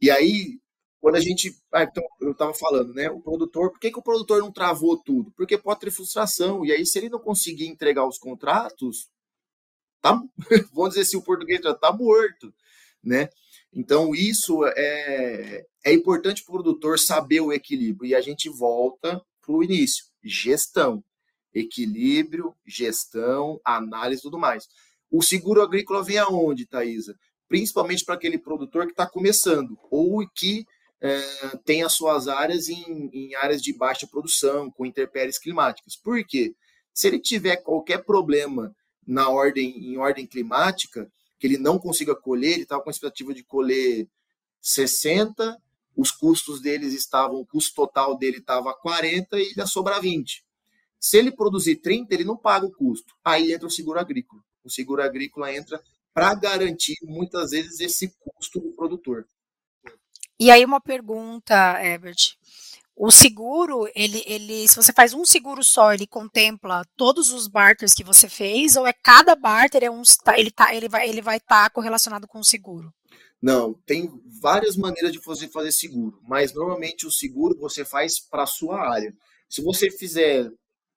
[0.01, 0.61] e aí
[1.01, 1.57] quando a gente.
[1.73, 3.11] Ah, então, eu estava falando, né?
[3.11, 5.31] O produtor, por que, que o produtor não travou tudo?
[5.33, 6.65] Porque pode ter frustração.
[6.65, 9.09] E aí, se ele não conseguir entregar os contratos,
[10.03, 10.21] tá,
[10.73, 12.53] vamos dizer assim, o português já tá morto,
[13.03, 13.29] né?
[13.73, 18.11] Então, isso é, é importante para o produtor saber o equilíbrio.
[18.11, 21.03] E a gente volta para o início: gestão,
[21.55, 24.69] equilíbrio, gestão, análise e tudo mais.
[25.11, 27.17] O seguro agrícola vem aonde, Thaisa?
[27.49, 30.65] Principalmente para aquele produtor que está começando ou que
[31.01, 35.97] é, tem as suas áreas em, em, áreas de baixa produção, com intempéries climáticas.
[35.97, 36.55] Por quê?
[36.93, 38.75] Se ele tiver qualquer problema
[39.07, 43.33] na ordem, em ordem climática, que ele não consiga colher, ele estava com a expectativa
[43.33, 44.07] de colher
[44.61, 45.57] 60,
[45.97, 50.45] os custos deles estavam, o custo total dele estava 40 e ia sobrar 20.
[50.99, 53.15] Se ele produzir 30, ele não paga o custo.
[53.25, 54.43] Aí entra o seguro agrícola.
[54.63, 55.83] O seguro agrícola entra
[56.13, 59.27] para garantir muitas vezes esse custo do produtor.
[60.41, 62.35] E aí uma pergunta, Herbert.
[62.97, 67.93] O seguro, ele, ele, se você faz um seguro só, ele contempla todos os barters
[67.93, 70.01] que você fez, ou é cada barter é um,
[70.37, 72.91] ele tá, ele vai, ele vai estar tá correlacionado com o seguro?
[73.41, 74.11] Não, tem
[74.41, 78.81] várias maneiras de você fazer seguro, mas normalmente o seguro você faz para a sua
[78.81, 79.15] área.
[79.49, 80.51] Se você fizer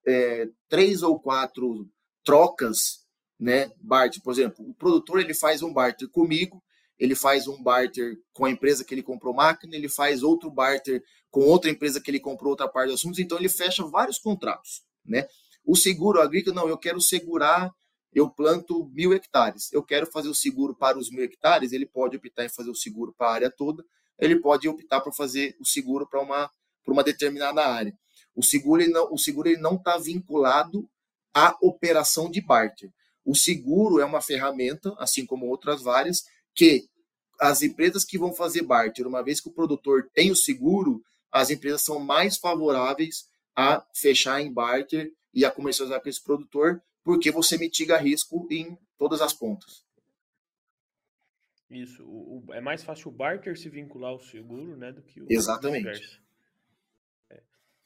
[0.08, 1.86] é, três ou quatro
[2.24, 3.06] trocas,
[3.38, 6.62] né, barter, por exemplo, o produtor ele faz um barter comigo,
[7.04, 11.04] ele faz um barter com a empresa que ele comprou máquina, ele faz outro barter
[11.30, 14.84] com outra empresa que ele comprou outra parte dos assuntos, então ele fecha vários contratos,
[15.06, 15.28] né?
[15.66, 17.70] O seguro agrícola, não, eu quero segurar,
[18.14, 22.16] eu planto mil hectares, eu quero fazer o seguro para os mil hectares, ele pode
[22.16, 23.84] optar em fazer o seguro para a área toda,
[24.18, 26.50] ele pode optar por fazer o seguro para uma,
[26.86, 27.94] para uma determinada área.
[28.34, 30.90] O seguro ele não o seguro ele não está vinculado
[31.34, 32.90] à operação de barter.
[33.26, 36.24] O seguro é uma ferramenta, assim como outras várias,
[36.56, 36.88] que
[37.44, 41.50] as empresas que vão fazer barter, uma vez que o produtor tem o seguro, as
[41.50, 47.32] empresas são mais favoráveis a fechar em barter e a comercializar com esse produtor, porque
[47.32, 49.84] você mitiga risco em todas as pontas.
[51.70, 52.06] Isso.
[52.06, 55.28] O, o, é mais fácil o barter se vincular ao seguro, né, do que o
[55.30, 56.22] Exatamente.
[57.30, 57.44] É,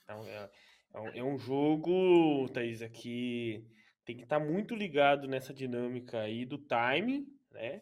[0.07, 3.65] é, é, é, um jogo, Thaís, que
[4.05, 7.81] tem que estar tá muito ligado nessa dinâmica aí do timing, né?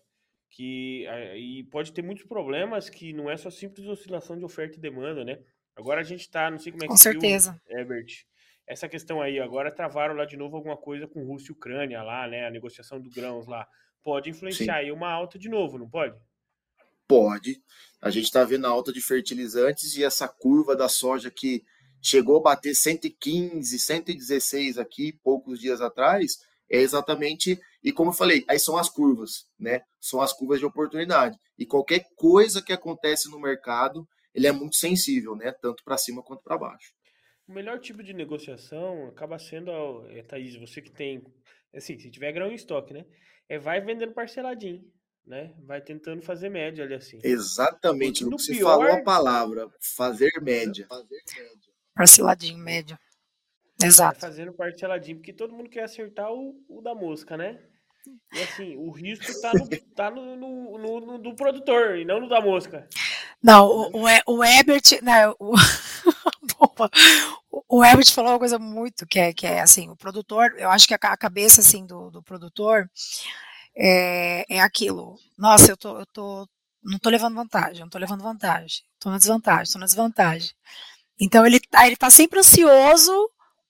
[0.56, 4.82] Que e pode ter muitos problemas que não é só simples oscilação de oferta e
[4.82, 5.38] demanda, né?
[5.76, 7.62] Agora a gente está, não sei como é que Com certeza.
[7.68, 8.26] Viu, Herbert.
[8.66, 12.26] Essa questão aí, agora travaram lá de novo alguma coisa com Rússia e Ucrânia lá,
[12.26, 12.48] né?
[12.48, 13.68] A negociação do grãos lá.
[14.02, 14.86] Pode influenciar Sim.
[14.86, 16.16] aí uma alta de novo, não pode?
[17.06, 17.62] Pode.
[18.02, 21.66] A gente está vendo a alta de fertilizantes e essa curva da soja que
[22.02, 26.40] chegou a bater 115, 116 aqui poucos dias atrás,
[26.70, 29.82] é exatamente, e como eu falei, aí são as curvas, né?
[30.02, 31.38] São as curvas de oportunidade.
[31.56, 35.54] E qualquer coisa que acontece no mercado, ele é muito sensível, né?
[35.62, 36.92] Tanto para cima quanto para baixo.
[37.48, 39.70] O melhor tipo de negociação acaba sendo,
[40.10, 41.22] é, Thaís, você que tem,
[41.76, 43.06] assim, se tiver grão em estoque, né?
[43.48, 44.84] É vai vendendo parceladinho,
[45.24, 45.54] né?
[45.64, 47.20] Vai tentando fazer média ali assim.
[47.24, 48.80] Exatamente, no você pior...
[48.80, 50.88] falou a palavra, fazer média.
[50.88, 51.72] Fazer média.
[51.94, 53.00] Parceladinho, média.
[53.80, 54.20] Exato.
[54.20, 57.62] Vai fazendo parceladinho, porque todo mundo quer acertar o, o da mosca, né?
[58.34, 62.20] E assim, o risco tá no, tá no, no, no, no do produtor e não
[62.20, 62.88] no da mosca.
[63.42, 65.56] Não, o, o, o Ebert, né, o,
[67.70, 70.88] o Ebert falou uma coisa muito que é, que é assim, o produtor, eu acho
[70.88, 72.90] que a, a cabeça assim do, do produtor
[73.76, 75.16] é, é aquilo.
[75.38, 76.48] Nossa, eu tô, eu tô,
[76.84, 80.52] não tô levando vantagem, não tô levando vantagem, tô na desvantagem, tô na desvantagem.
[81.20, 83.12] Então ele, tá, ele tá sempre ansioso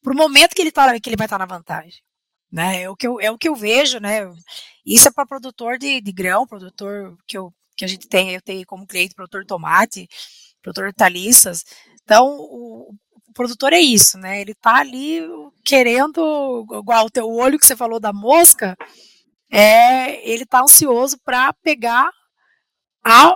[0.01, 2.04] pro momento que ele tá, que ele vai estar tá na vantagem.
[2.55, 4.21] Né, é o que eu, é o que eu vejo, né?
[4.85, 8.41] Isso é para produtor de, de grão, produtor que eu que a gente tem, eu
[8.41, 10.07] tenho como cliente produtor de tomate,
[10.61, 11.65] produtor de hortaliças.
[12.03, 12.89] Então, o,
[13.27, 14.39] o, produtor é isso, né?
[14.41, 15.21] Ele tá ali
[15.63, 18.77] querendo, igual o teu olho que você falou da mosca,
[19.51, 22.09] é, ele tá ansioso para pegar
[23.03, 23.35] a,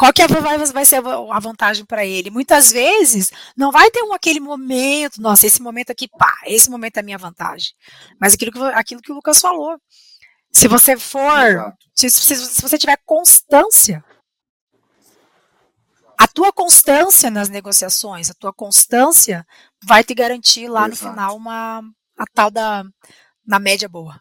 [0.00, 2.30] qual que é, vai, vai ser a vantagem para ele?
[2.30, 6.96] Muitas vezes não vai ter um aquele momento, nossa, esse momento aqui, pá, esse momento
[6.96, 7.74] é a minha vantagem.
[8.18, 9.78] Mas aquilo que, aquilo que o Lucas falou,
[10.50, 14.02] se você for, se, se, se, você tiver constância,
[16.18, 19.46] a tua constância nas negociações, a tua constância
[19.84, 20.90] vai te garantir lá Exato.
[20.90, 21.82] no final uma
[22.16, 22.84] a tal da
[23.46, 24.18] na média boa.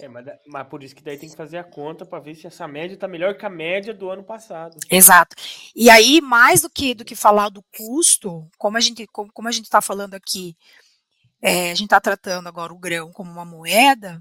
[0.00, 2.46] É, mas, mas por isso que daí tem que fazer a conta para ver se
[2.46, 4.76] essa média está melhor que a média do ano passado.
[4.90, 5.36] Exato.
[5.74, 9.48] E aí, mais do que do que falar do custo, como a gente como, como
[9.48, 10.56] a gente está falando aqui,
[11.40, 14.20] é, a gente está tratando agora o grão como uma moeda,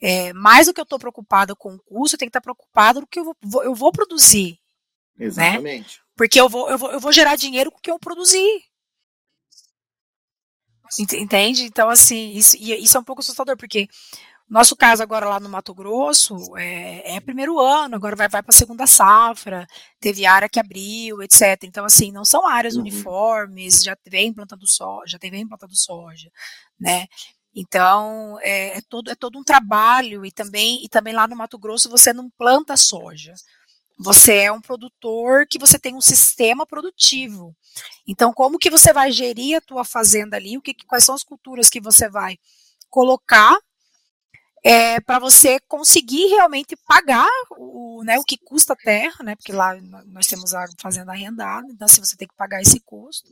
[0.00, 3.00] é, mais do que eu estou preocupada com o custo, eu tenho que estar preocupada
[3.00, 4.58] do que eu vou, eu vou produzir.
[5.16, 5.26] Né?
[5.26, 5.98] Exatamente.
[5.98, 6.04] Né?
[6.16, 8.64] Porque eu vou, eu, vou, eu vou gerar dinheiro com o que eu produzir.
[10.98, 11.64] Entende?
[11.64, 13.88] Então, assim, isso, isso é um pouco assustador, porque
[14.48, 18.54] Nosso caso agora lá no Mato Grosso é, é primeiro ano, agora vai, vai para
[18.54, 19.66] a segunda safra,
[19.98, 21.64] teve área que abriu, etc.
[21.64, 22.82] Então, assim, não são áreas uhum.
[22.82, 26.30] uniformes, já vem plantando soja, já vem plantando soja,
[26.78, 27.06] né?
[27.52, 31.58] Então, é, é, todo, é todo um trabalho, e também, e também lá no Mato
[31.58, 33.34] Grosso você não planta soja.
[33.98, 37.56] Você é um produtor que você tem um sistema produtivo.
[38.06, 40.56] Então, como que você vai gerir a tua fazenda ali?
[40.56, 42.36] O que, quais são as culturas que você vai
[42.90, 43.58] colocar
[44.66, 49.36] é, para você conseguir realmente pagar o, né, o que custa a terra, né?
[49.36, 53.30] Porque lá nós temos a fazenda arrendada, então se você tem que pagar esse custo.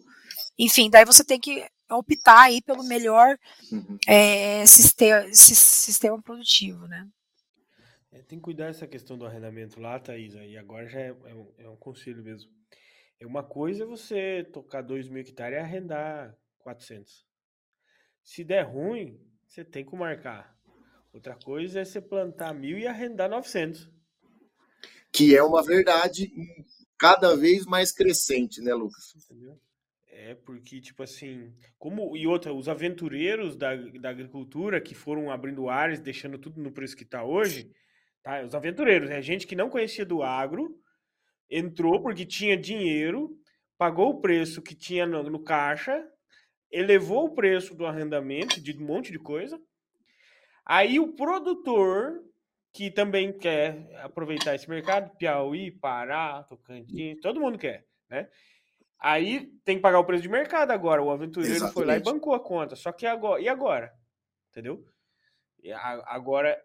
[0.57, 3.37] Enfim, daí você tem que optar aí pelo melhor
[3.72, 3.99] uhum.
[4.07, 7.05] é, sistema, sistema produtivo, né?
[8.12, 11.35] É, tem que cuidar dessa questão do arrendamento lá, Thaís, e agora já é, é,
[11.35, 12.49] um, é um conselho mesmo.
[13.18, 17.26] É uma coisa é você tocar 2 mil hectares e arrendar 400.
[18.22, 20.54] Se der ruim, você tem que marcar.
[21.15, 23.89] Outra coisa é você plantar mil e arrendar 900.
[25.12, 26.31] Que é uma verdade
[26.99, 29.15] cada vez mais crescente, né, Lucas?
[29.15, 29.59] Entendeu?
[30.09, 32.17] É, porque, tipo assim, como.
[32.17, 36.97] E outra, os aventureiros da, da agricultura que foram abrindo áreas, deixando tudo no preço
[36.97, 37.73] que está hoje,
[38.25, 38.43] Tá?
[38.43, 40.75] Os aventureiros, é gente que não conhecia do agro,
[41.49, 43.39] entrou porque tinha dinheiro,
[43.77, 46.03] pagou o preço que tinha no, no caixa,
[46.73, 49.61] elevou o preço do arrendamento de um monte de coisa.
[50.65, 52.23] Aí o produtor,
[52.73, 58.29] que também quer aproveitar esse mercado, Piauí, Pará, Tocantins, todo mundo quer, né?
[58.99, 61.03] Aí tem que pagar o preço de mercado agora.
[61.03, 61.75] O aventureiro Exatamente.
[61.75, 62.75] foi lá e bancou a conta.
[62.75, 63.93] Só que agora, e agora?
[64.51, 64.83] Entendeu?
[65.62, 66.59] E agora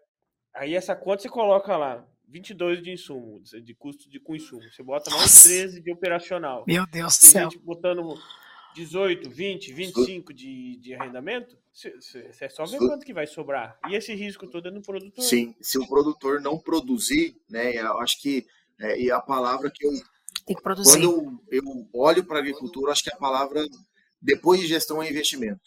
[0.54, 4.62] Aí essa conta você coloca lá 22 de insumo, de custo de com insumo.
[4.62, 6.64] Você bota mais 13 de operacional.
[6.66, 7.48] Meu Deus do céu.
[7.62, 8.02] botando
[8.74, 13.78] 18, 20, 25 de, de arrendamento, você é só ver quanto que vai sobrar.
[13.88, 15.24] E esse risco todo é no produtor.
[15.24, 18.46] Sim, se o produtor não produzir, né, eu acho que
[18.80, 19.92] é, e a palavra que eu
[20.46, 21.00] tem que produzir.
[21.00, 23.64] Quando eu, eu olho para a agricultura, acho que a palavra
[24.20, 25.60] depois de gestão é investimento.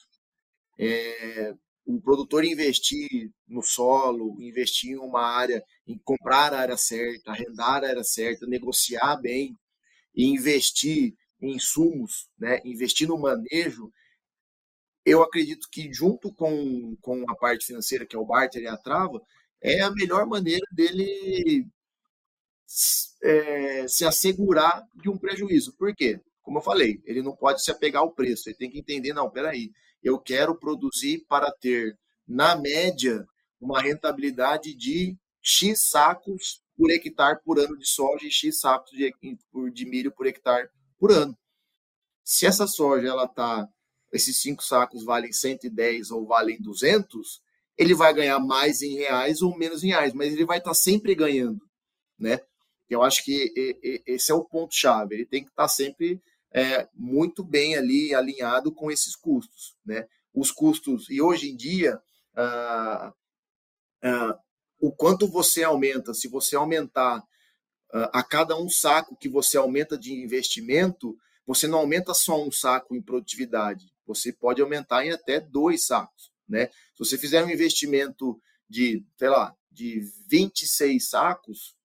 [0.79, 1.53] É,
[1.85, 7.83] o produtor investir no solo, investir em uma área, em comprar a área certa, arrendar
[7.83, 9.57] a área certa, negociar bem
[10.15, 11.13] e investir
[11.43, 13.91] em insumos, né, investir no manejo,
[15.05, 18.77] eu acredito que junto com, com a parte financeira, que é o barter e a
[18.77, 19.21] trava,
[19.61, 21.67] é a melhor maneira dele
[23.21, 25.75] é, se assegurar de um prejuízo.
[25.77, 26.21] Por quê?
[26.41, 29.29] Como eu falei, ele não pode se apegar ao preço, ele tem que entender, não,
[29.29, 29.71] peraí,
[30.01, 33.25] eu quero produzir para ter, na média,
[33.59, 39.13] uma rentabilidade de X sacos por hectare por ano de soja e X sacos de,
[39.73, 40.69] de milho por hectare
[41.03, 41.37] por ano.
[42.23, 43.67] Se essa soja ela tá,
[44.13, 47.41] esses cinco sacos valem 110 ou valem 200,
[47.77, 50.73] ele vai ganhar mais em reais ou menos em reais, mas ele vai estar tá
[50.73, 51.59] sempre ganhando,
[52.17, 52.39] né?
[52.89, 53.51] Eu acho que
[54.07, 55.15] esse é o ponto chave.
[55.15, 56.21] Ele tem que estar tá sempre
[56.53, 59.75] é, muito bem ali alinhado com esses custos.
[59.85, 60.07] Né?
[60.33, 61.99] Os custos, e hoje em dia,
[62.33, 63.13] ah,
[64.03, 64.39] ah,
[64.79, 67.21] o quanto você aumenta, se você aumentar
[68.11, 72.95] a cada um saco que você aumenta de investimento, você não aumenta só um saco
[72.95, 76.31] em produtividade, você pode aumentar em até dois sacos.
[76.47, 76.67] Né?
[76.67, 81.75] Se você fizer um investimento de, sei lá, de 26 sacos,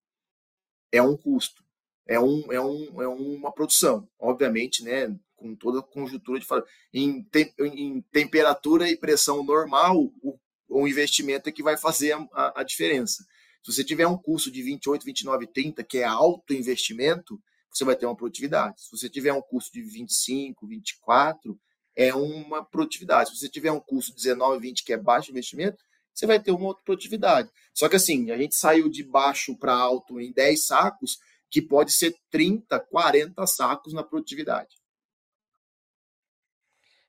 [0.91, 1.63] é um custo
[2.09, 6.47] é, um, é, um, é uma produção, obviamente, né, com toda a conjuntura de
[6.93, 10.39] em, te, em temperatura e pressão normal, o,
[10.69, 13.25] o investimento é que vai fazer a, a, diferença.
[13.63, 17.41] Se você tiver um custo de 28, 29, 30, que é alto investimento,
[17.71, 18.83] você vai ter uma produtividade.
[18.83, 21.59] Se você tiver um custo de 25, 24,
[21.95, 23.31] é uma produtividade.
[23.31, 25.85] Se você tiver um custo de 19, 20, que é baixo investimento,
[26.15, 27.51] você vai ter uma outra produtividade.
[27.75, 31.19] Só que assim, a gente saiu de baixo para alto em 10 sacos,
[31.51, 34.77] que pode ser 30, 40 sacos na produtividade.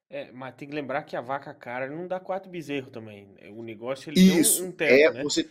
[0.10, 3.36] É, mas tem que lembrar que a vaca cara não dá quatro bezerros também.
[3.52, 5.24] O negócio ele Isso, tem um, um teto, é, né?
[5.24, 5.50] Você...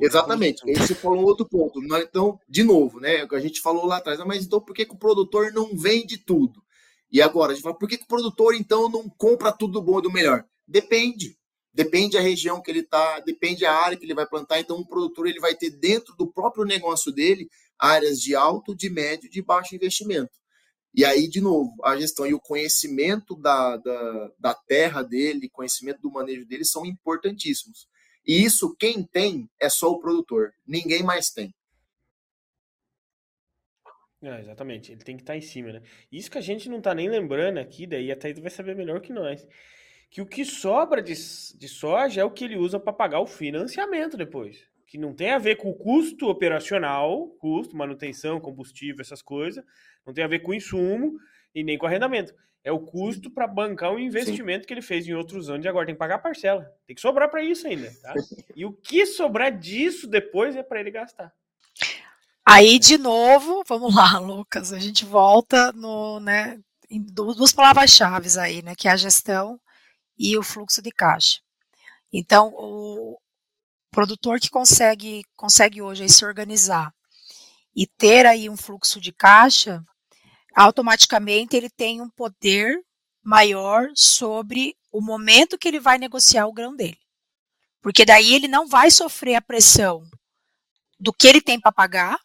[0.00, 1.80] Exatamente, esse foi um outro ponto.
[2.02, 3.26] Então, de novo, né?
[3.30, 6.18] A gente falou lá atrás, ah, mas então por que, que o produtor não vende
[6.18, 6.62] tudo?
[7.10, 9.82] E agora, a gente fala, por que, que o produtor então não compra tudo do
[9.82, 10.44] bom e do melhor?
[10.66, 11.36] Depende.
[11.72, 14.58] Depende da região que ele está, depende da área que ele vai plantar.
[14.58, 18.88] Então, o produtor ele vai ter dentro do próprio negócio dele áreas de alto, de
[18.88, 20.32] médio e de baixo investimento.
[20.94, 26.00] E aí, de novo, a gestão e o conhecimento da, da, da terra dele, conhecimento
[26.00, 27.86] do manejo dele são importantíssimos.
[28.26, 30.52] E isso, quem tem, é só o produtor.
[30.66, 31.54] Ninguém mais tem.
[34.22, 35.82] É, exatamente, ele tem que estar em cima, né?
[36.10, 39.00] Isso que a gente não está nem lembrando aqui, daí a Thaís vai saber melhor
[39.00, 39.46] que nós.
[40.10, 43.26] que o que sobra de, de soja é o que ele usa para pagar o
[43.26, 44.66] financiamento depois.
[44.86, 49.64] Que não tem a ver com o custo operacional, custo, manutenção, combustível, essas coisas,
[50.06, 51.18] não tem a ver com o insumo
[51.54, 52.34] e nem com arrendamento.
[52.66, 54.66] É o custo para bancar o investimento Sim.
[54.66, 56.68] que ele fez em outros anos e agora tem que pagar a parcela.
[56.84, 58.12] Tem que sobrar para isso ainda, tá?
[58.56, 61.32] E o que sobrar disso depois é para ele gastar.
[62.44, 66.58] Aí, de novo, vamos lá, Lucas, a gente volta no, né,
[66.90, 69.60] em duas palavras-chave aí, né, que é a gestão
[70.18, 71.38] e o fluxo de caixa.
[72.12, 73.16] Então, o
[73.92, 76.92] produtor que consegue, consegue hoje aí se organizar
[77.76, 79.84] e ter aí um fluxo de caixa,
[80.56, 82.80] automaticamente ele tem um poder
[83.22, 86.98] maior sobre o momento que ele vai negociar o grão dele.
[87.82, 90.02] Porque daí ele não vai sofrer a pressão
[90.98, 92.18] do que ele tem para pagar,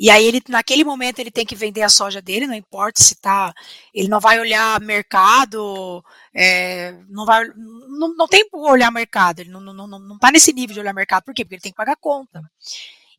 [0.00, 3.14] e aí ele, naquele momento, ele tem que vender a soja dele, não importa se
[3.16, 3.52] tá.
[3.92, 6.02] Ele não vai olhar mercado,
[6.34, 7.44] é, não vai.
[7.54, 10.80] Não, não tem por olhar mercado, ele não, não, não, não tá nesse nível de
[10.80, 11.44] olhar mercado, por quê?
[11.44, 12.42] Porque ele tem que pagar conta.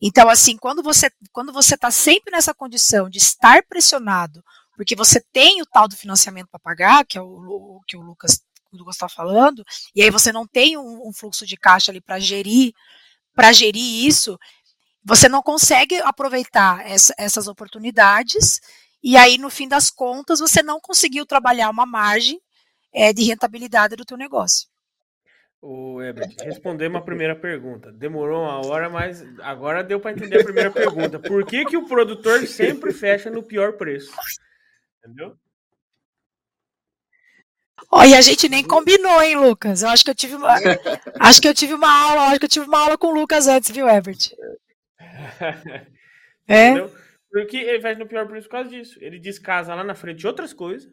[0.02, 4.44] Então, assim, quando você quando você está sempre nessa condição de estar pressionado,
[4.76, 8.02] porque você tem o tal do financiamento para pagar, que é o, o, que o
[8.02, 8.42] Lucas
[8.90, 9.64] está falando,
[9.96, 12.74] e aí você não tem um, um fluxo de caixa ali para gerir
[13.34, 14.38] para gerir isso,
[15.04, 18.60] você não consegue aproveitar essa, essas oportunidades
[19.04, 22.40] e aí no fim das contas você não conseguiu trabalhar uma margem
[22.94, 24.68] é, de rentabilidade do teu negócio.
[25.62, 27.92] O Ebert, respondemos a primeira pergunta.
[27.92, 31.20] Demorou uma hora, mas agora deu para entender a primeira pergunta.
[31.20, 34.12] Por que, que o produtor sempre fecha no pior preço?
[35.00, 35.38] Entendeu?
[37.92, 39.84] Olha, a gente nem combinou, hein, Lucas?
[39.84, 40.56] Eu acho que eu tive uma,
[41.20, 43.48] acho que eu tive uma aula, acho que eu tive uma aula com o Lucas
[43.48, 44.34] antes, viu, Ebert?
[46.48, 46.70] é?
[46.70, 46.92] Entendeu?
[47.30, 48.98] Porque ele faz no pior preço por causa disso.
[49.02, 50.92] Ele descasa lá na frente outras coisas,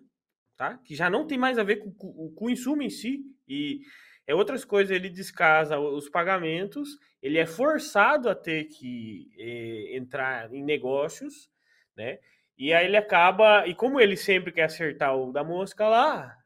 [0.57, 0.79] tá?
[0.85, 3.25] Que já não tem mais a ver com, com, com o insumo em si.
[3.49, 3.81] E
[4.29, 10.53] é outras coisas, ele descasa os pagamentos, ele é forçado a ter que é, entrar
[10.53, 11.51] em negócios,
[11.97, 12.19] né?
[12.59, 13.67] E aí ele acaba.
[13.67, 16.37] E como ele sempre quer acertar o da mosca lá,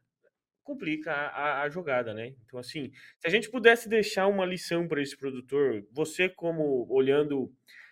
[0.63, 2.33] complica a, a, jogada, né?
[2.45, 7.51] Então, assim, se a gente pudesse deixar uma lição para esse produtor, você como olhando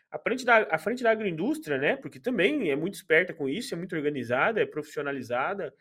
[0.09, 1.97] a frente, da, a frente da agroindústria, né?
[1.97, 5.73] Porque também é muito esperta com isso, é muito organizada, é profissionalizada.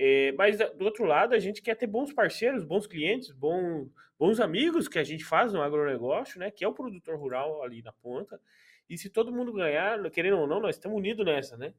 [0.00, 4.38] É, mas do outro lado, a gente quer ter bons parceiros, bons clientes, bons, bons
[4.38, 6.52] amigos que a gente faz no agronegócio, né?
[6.52, 8.40] Que é o produtor rural ali na ponta.
[8.88, 11.74] E se todo mundo ganhar, querendo ou não, nós estamos unidos nessa, né?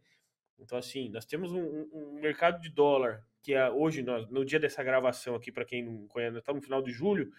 [0.59, 4.59] Então, assim, nós temos um, um mercado de dólar que é hoje, nós, no dia
[4.59, 7.31] dessa gravação aqui, para quem não conhece, está no final de julho,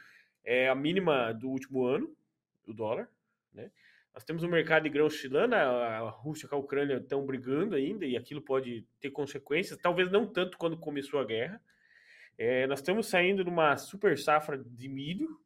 [0.42, 2.16] é a mínima do último ano,
[2.66, 3.06] o dólar,
[3.52, 3.70] né?
[4.12, 7.76] Nós temos o um mercado de grãos chilano, a Rússia com a Ucrânia estão brigando
[7.76, 11.62] ainda, e aquilo pode ter consequências, talvez não tanto quando começou a guerra.
[12.36, 15.38] É, nós estamos saindo de uma super safra de milho,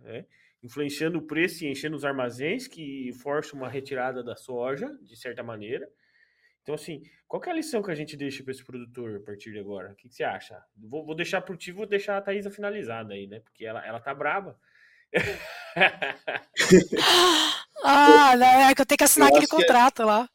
[0.00, 0.26] né?
[0.62, 5.42] influenciando o preço e enchendo os armazéns, que força uma retirada da soja, de certa
[5.42, 5.88] maneira.
[6.62, 9.52] Então, assim, qual é a lição que a gente deixa para esse produtor a partir
[9.52, 9.92] de agora?
[9.92, 10.60] O que, que você acha?
[10.76, 13.38] Vou, vou deixar pro ti, vou deixar a Thaisa finalizada aí, né?
[13.38, 14.58] Porque ela, ela tá braba.
[17.86, 20.04] ah, é que eu tenho que assinar eu aquele é contrato é...
[20.04, 20.28] lá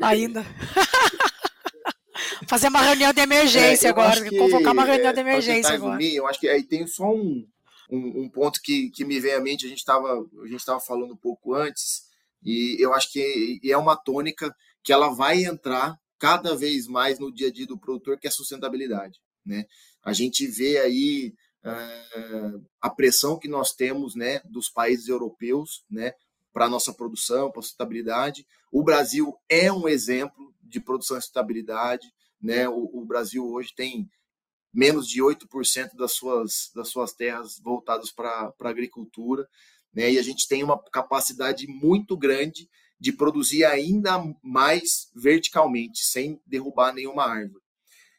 [0.00, 0.44] ainda.
[2.46, 5.96] Fazer uma reunião de emergência é, agora, que, convocar uma reunião de é, emergência agora.
[5.96, 7.46] Mim, eu acho que aí tem só um,
[7.90, 11.54] um, um, ponto que, que me vem à mente, a gente estava falando um pouco
[11.54, 12.02] antes,
[12.42, 17.32] e eu acho que é uma tônica que ela vai entrar cada vez mais no
[17.32, 19.18] dia a dia do produtor, que é a sustentabilidade.
[19.44, 19.64] Né?
[20.04, 21.34] A gente vê aí
[21.64, 26.12] uh, a pressão que nós temos né, dos países europeus né,
[26.52, 28.46] para a nossa produção, para a sustentabilidade.
[28.70, 32.12] O Brasil é um exemplo de produção e sustentabilidade.
[32.40, 32.68] Né?
[32.68, 34.10] O, o Brasil hoje tem
[34.72, 39.48] menos de 8% das suas, das suas terras voltadas para a agricultura.
[39.92, 40.12] Né?
[40.12, 46.94] E a gente tem uma capacidade muito grande de produzir ainda mais verticalmente, sem derrubar
[46.94, 47.62] nenhuma árvore.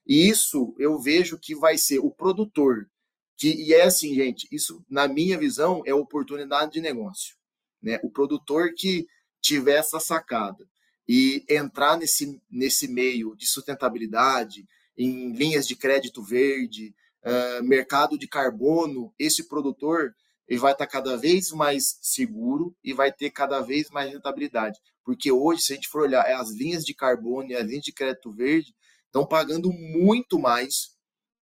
[0.05, 2.89] E isso eu vejo que vai ser o produtor,
[3.37, 7.35] que, e é assim, gente, isso, na minha visão, é oportunidade de negócio.
[7.83, 7.99] Né?
[8.01, 9.05] O produtor que
[9.41, 10.65] tiver essa sacada
[11.07, 14.65] e entrar nesse, nesse meio de sustentabilidade,
[14.97, 20.15] em linhas de crédito verde, uh, mercado de carbono, esse produtor
[20.47, 24.79] ele vai estar cada vez mais seguro e vai ter cada vez mais rentabilidade.
[25.03, 27.91] Porque hoje, se a gente for olhar, as linhas de carbono e as linhas de
[27.91, 28.73] crédito verde
[29.05, 30.93] estão pagando muito mais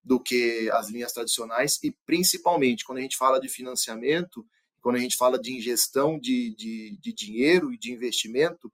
[0.03, 4.45] do que as linhas tradicionais e principalmente quando a gente fala de financiamento,
[4.81, 8.71] quando a gente fala de ingestão de, de, de dinheiro e de investimento,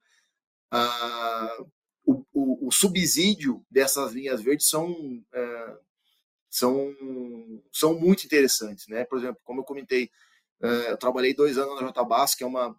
[2.05, 5.77] o, o, o, subsídio dessas linhas verdes são, é,
[6.49, 6.93] são,
[7.71, 9.05] são muito interessantes, né?
[9.05, 10.11] Por exemplo, como eu comentei,
[10.61, 12.75] uh, eu trabalhei dois anos na Jtabas, que é uma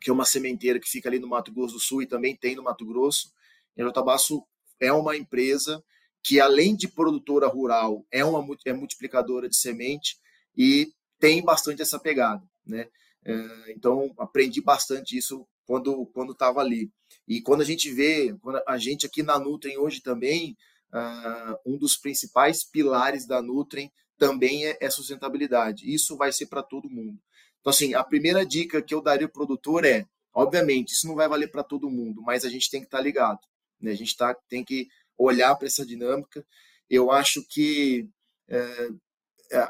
[0.00, 2.54] que é uma sementeira que fica ali no Mato Grosso do Sul e também tem
[2.54, 3.32] no Mato Grosso.
[3.74, 4.44] E a Jtabasso
[4.78, 5.82] é uma empresa
[6.22, 10.18] que, além de produtora rural, é uma é multiplicadora de semente
[10.54, 12.88] e tem bastante essa pegada, né?
[13.26, 16.90] Uh, então, aprendi bastante isso quando quando estava ali.
[17.26, 18.34] E quando a gente vê,
[18.66, 20.56] a gente aqui na Nutrem hoje também,
[20.92, 25.92] uh, um dos principais pilares da Nutrem também é, é sustentabilidade.
[25.92, 27.18] Isso vai ser para todo mundo.
[27.60, 31.28] Então, assim, a primeira dica que eu daria ao produtor é, obviamente, isso não vai
[31.28, 33.40] valer para todo mundo, mas a gente tem que estar tá ligado.
[33.80, 33.90] Né?
[33.92, 36.44] A gente tá, tem que olhar para essa dinâmica.
[36.90, 38.08] Eu acho que
[38.48, 38.88] é,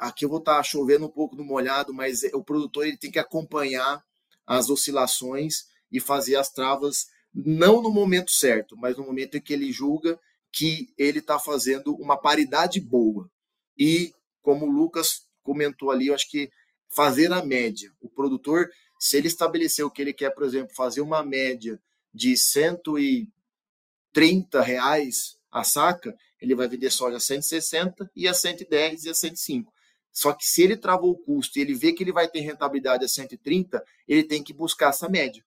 [0.01, 3.11] aqui eu vou estar tá chovendo um pouco no molhado, mas o produtor ele tem
[3.11, 4.03] que acompanhar
[4.47, 9.53] as oscilações e fazer as travas não no momento certo, mas no momento em que
[9.53, 10.17] ele julga
[10.53, 13.29] que ele está fazendo uma paridade boa.
[13.77, 16.49] E, como o Lucas comentou ali, eu acho que
[16.89, 17.91] fazer a média.
[18.01, 18.71] O produtor,
[19.01, 25.65] se ele estabeleceu que ele quer, por exemplo, fazer uma média de 130 reais a
[25.65, 29.73] saca, ele vai vender soja a 160 e a 110 e a 105.
[30.13, 33.05] Só que se ele travou o custo e ele vê que ele vai ter rentabilidade
[33.05, 35.45] a 130, ele tem que buscar essa média.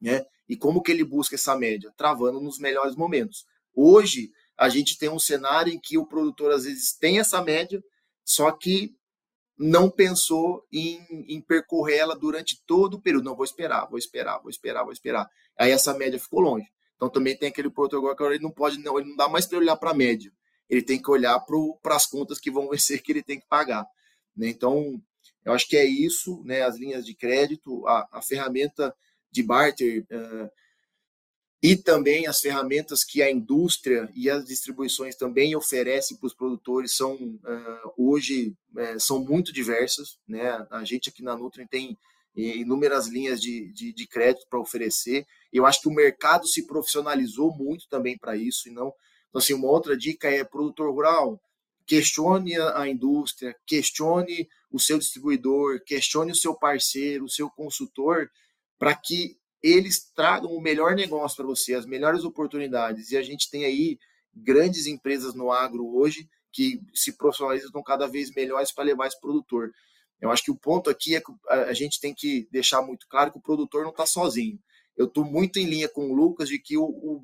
[0.00, 0.26] Né?
[0.48, 1.92] E como que ele busca essa média?
[1.96, 3.46] Travando nos melhores momentos.
[3.74, 7.82] Hoje, a gente tem um cenário em que o produtor às vezes tem essa média,
[8.24, 8.94] só que
[9.56, 13.24] não pensou em, em percorrer ela durante todo o período.
[13.24, 15.30] Não, vou esperar, vou esperar, vou esperar, vou esperar.
[15.58, 16.66] Aí essa média ficou longe.
[16.96, 19.58] Então também tem aquele agora que ele não pode, não, ele não dá mais para
[19.58, 20.32] olhar para a média.
[20.68, 23.86] Ele tem que olhar para as contas que vão vencer que ele tem que pagar.
[24.36, 24.48] Né?
[24.48, 25.00] Então,
[25.44, 26.62] eu acho que é isso, né?
[26.62, 28.94] As linhas de crédito, a, a ferramenta
[29.30, 30.50] de barter uh,
[31.62, 36.94] e também as ferramentas que a indústria e as distribuições também oferecem para os produtores
[36.94, 40.66] são uh, hoje uh, são muito diversas, né?
[40.70, 41.98] A gente aqui na Nutri tem
[42.34, 45.26] inúmeras linhas de, de, de crédito para oferecer.
[45.52, 48.92] Eu acho que o mercado se profissionalizou muito também para isso e não.
[49.28, 51.40] Então, assim, uma outra dica é produtor rural,
[51.86, 58.28] questione a indústria, questione o seu distribuidor, questione o seu parceiro, o seu consultor,
[58.78, 63.10] para que eles tragam o melhor negócio para você, as melhores oportunidades.
[63.10, 63.98] E a gente tem aí
[64.34, 69.72] grandes empresas no agro hoje que se profissionalizam cada vez melhores para levar esse produtor.
[70.24, 73.30] Eu acho que o ponto aqui é que a gente tem que deixar muito claro
[73.30, 74.58] que o produtor não está sozinho.
[74.96, 77.22] Eu estou muito em linha com o Lucas de que o, o,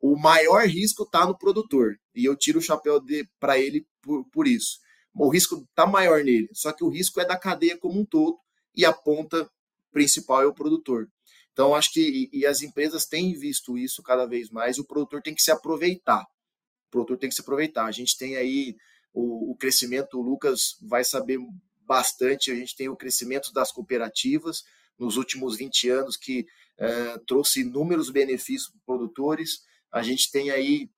[0.00, 1.96] o maior risco está no produtor.
[2.14, 3.02] E eu tiro o chapéu
[3.40, 4.78] para ele por, por isso.
[5.12, 8.38] O risco está maior nele, só que o risco é da cadeia como um todo
[8.76, 9.50] e a ponta
[9.90, 11.08] principal é o produtor.
[11.52, 15.20] Então, acho que e, e as empresas têm visto isso cada vez mais, o produtor
[15.20, 16.22] tem que se aproveitar.
[16.22, 17.86] O produtor tem que se aproveitar.
[17.86, 18.76] A gente tem aí
[19.12, 21.40] o, o crescimento, o Lucas vai saber
[21.86, 24.64] bastante, a gente tem o crescimento das cooperativas
[24.98, 26.46] nos últimos 20 anos, que
[26.78, 29.62] é, trouxe inúmeros benefícios para produtores.
[29.92, 30.90] A gente tem aí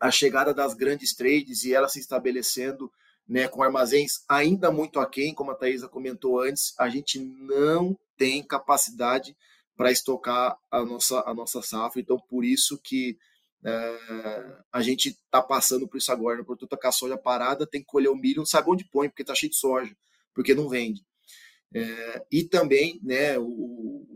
[0.00, 2.90] a chegada das grandes trades e elas se estabelecendo
[3.28, 8.42] né, com armazéns ainda muito aquém, como a Thaisa comentou antes, a gente não tem
[8.42, 9.36] capacidade
[9.76, 12.00] para estocar a nossa, a nossa safra.
[12.00, 13.18] Então, por isso que
[13.66, 16.40] é, a gente está passando por isso agora.
[16.40, 19.08] O produtor com a soja parada, tem que colher o milho, não sabe onde põe,
[19.08, 19.92] porque está cheio de soja,
[20.32, 21.04] porque não vende.
[21.74, 24.06] É, e também né, o,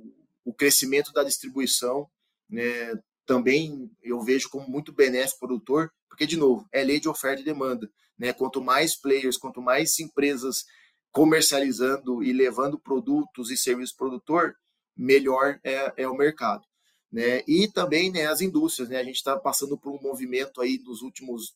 [0.44, 2.08] o crescimento da distribuição,
[2.48, 2.94] né,
[3.26, 7.44] também eu vejo como muito benéfico produtor, porque, de novo, é lei de oferta e
[7.44, 7.90] demanda.
[8.16, 8.32] Né?
[8.32, 10.64] Quanto mais players, quanto mais empresas
[11.10, 14.54] comercializando e levando produtos e serviços produtor,
[14.96, 16.64] melhor é, é o mercado.
[17.12, 17.42] Né?
[17.46, 18.88] E também né, as indústrias.
[18.88, 18.98] Né?
[18.98, 21.54] A gente está passando por um movimento aí dos últimos,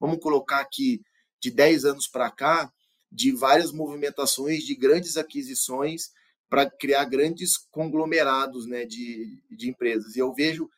[0.00, 1.02] vamos colocar aqui,
[1.40, 2.72] de 10 anos para cá,
[3.12, 6.10] de várias movimentações, de grandes aquisições
[6.48, 10.16] para criar grandes conglomerados né, de, de empresas.
[10.16, 10.68] E eu vejo,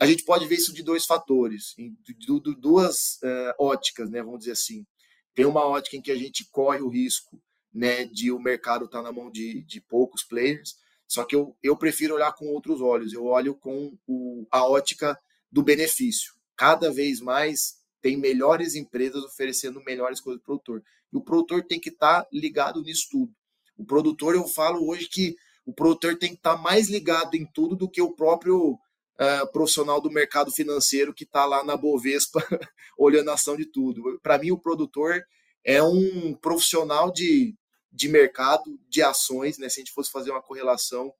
[0.00, 4.40] a gente pode ver isso de dois fatores, de, de duas uh, óticas, né, vamos
[4.40, 4.86] dizer assim.
[5.34, 7.40] Tem uma ótica em que a gente corre o risco
[7.72, 10.76] né, de o mercado estar tá na mão de, de poucos players,
[11.06, 15.18] só que eu, eu prefiro olhar com outros olhos, eu olho com o, a ótica
[15.50, 16.34] do benefício.
[16.56, 20.82] Cada vez mais tem melhores empresas oferecendo melhores coisas para o produtor.
[21.12, 23.32] E o produtor tem que estar tá ligado nisso tudo.
[23.76, 27.44] O produtor, eu falo hoje que o produtor tem que estar tá mais ligado em
[27.44, 32.40] tudo do que o próprio uh, profissional do mercado financeiro que está lá na Bovespa
[32.96, 34.18] olhando a ação de tudo.
[34.22, 35.22] Para mim, o produtor
[35.64, 37.54] é um profissional de
[37.96, 39.70] de mercado, de ações, né?
[39.70, 41.14] Se a gente fosse fazer uma correlação,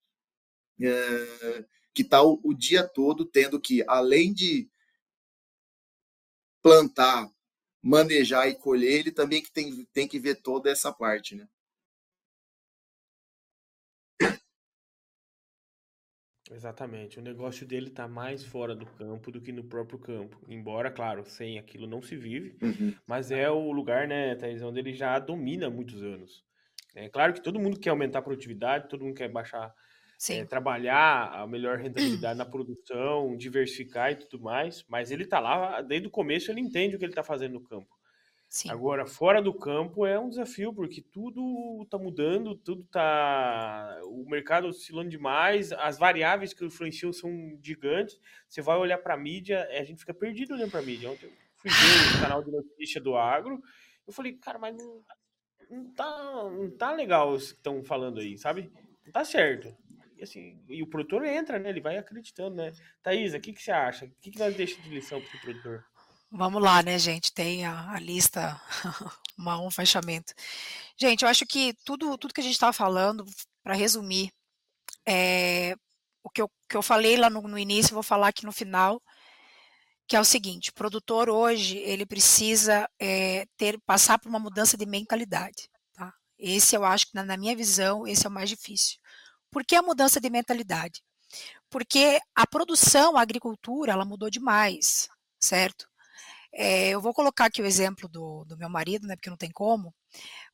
[0.80, 4.68] é, que está o, o, dia todo tendo que, além de
[6.62, 7.32] plantar,
[7.82, 11.48] manejar e colher, ele também que tem, tem que ver toda essa parte, né?
[16.50, 17.18] Exatamente.
[17.18, 20.38] O negócio dele está mais fora do campo do que no próprio campo.
[20.48, 22.94] Embora, claro, sem aquilo não se vive, uhum.
[23.06, 26.44] mas é o lugar, né, Thaís, onde ele já domina há muitos anos.
[26.96, 29.72] É claro que todo mundo quer aumentar a produtividade, todo mundo quer baixar,
[30.30, 35.82] é, trabalhar a melhor rentabilidade na produção, diversificar e tudo mais, mas ele está lá,
[35.82, 37.94] desde o começo ele entende o que ele está fazendo no campo.
[38.48, 38.70] Sim.
[38.70, 44.00] Agora, fora do campo é um desafio, porque tudo está mudando, tudo está.
[44.04, 48.18] O mercado oscilando demais, as variáveis que influenciam são gigantes.
[48.48, 51.10] Você vai olhar para a mídia, a gente fica perdido olhando para a mídia.
[51.10, 53.60] Ontem eu fui ver o canal de notícia do agro,
[54.06, 55.02] eu falei, cara, mas não,
[55.70, 58.72] não, tá, não tá legal o que estão falando aí, sabe?
[59.04, 59.74] Não tá certo.
[60.16, 61.68] E, assim, e o produtor entra, né?
[61.68, 62.72] Ele vai acreditando, né?
[63.02, 64.06] Thaisa, o que, que você acha?
[64.06, 65.84] O que, que nós deixamos de lição para o produtor?
[66.30, 67.32] Vamos lá, né, gente?
[67.32, 68.60] Tem a, a lista,
[69.38, 70.32] uma, um fechamento.
[70.96, 73.24] Gente, eu acho que tudo, tudo que a gente estava falando,
[73.62, 74.32] para resumir,
[75.06, 75.74] é,
[76.22, 79.00] o que eu, que eu falei lá no, no início, vou falar aqui no final,
[80.06, 84.76] que é o seguinte: o produtor hoje ele precisa é, ter passar por uma mudança
[84.76, 85.68] de mentalidade.
[85.94, 86.12] Tá?
[86.38, 88.98] Esse eu acho que na, minha visão esse é o mais difícil.
[89.50, 91.02] Por que a mudança de mentalidade?
[91.70, 95.08] Porque a produção, a agricultura, ela mudou demais,
[95.40, 95.88] certo?
[96.52, 99.50] É, eu vou colocar aqui o exemplo do, do meu marido, né, porque não tem
[99.50, 99.94] como.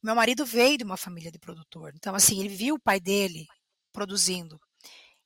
[0.03, 3.47] Meu marido veio de uma família de produtor, então assim ele viu o pai dele
[3.93, 4.61] produzindo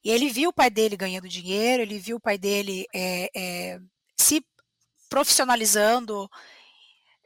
[0.07, 3.81] e ele viu o pai dele ganhando dinheiro, ele viu o pai dele é, é,
[4.17, 4.45] se
[5.09, 6.29] profissionalizando,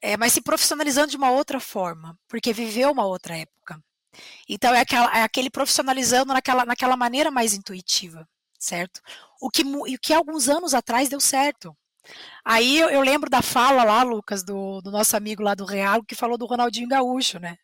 [0.02, 3.82] é, mas se profissionalizando de uma outra forma, porque viveu uma outra época.
[4.48, 9.00] Então é, aquela, é aquele profissionalizando naquela, naquela maneira mais intuitiva, certo?
[9.40, 11.76] O que, o que alguns anos atrás deu certo.
[12.44, 16.02] Aí eu, eu, lembro da fala lá, Lucas, do, do, nosso amigo lá do Real,
[16.02, 17.56] que falou do Ronaldinho Gaúcho, né?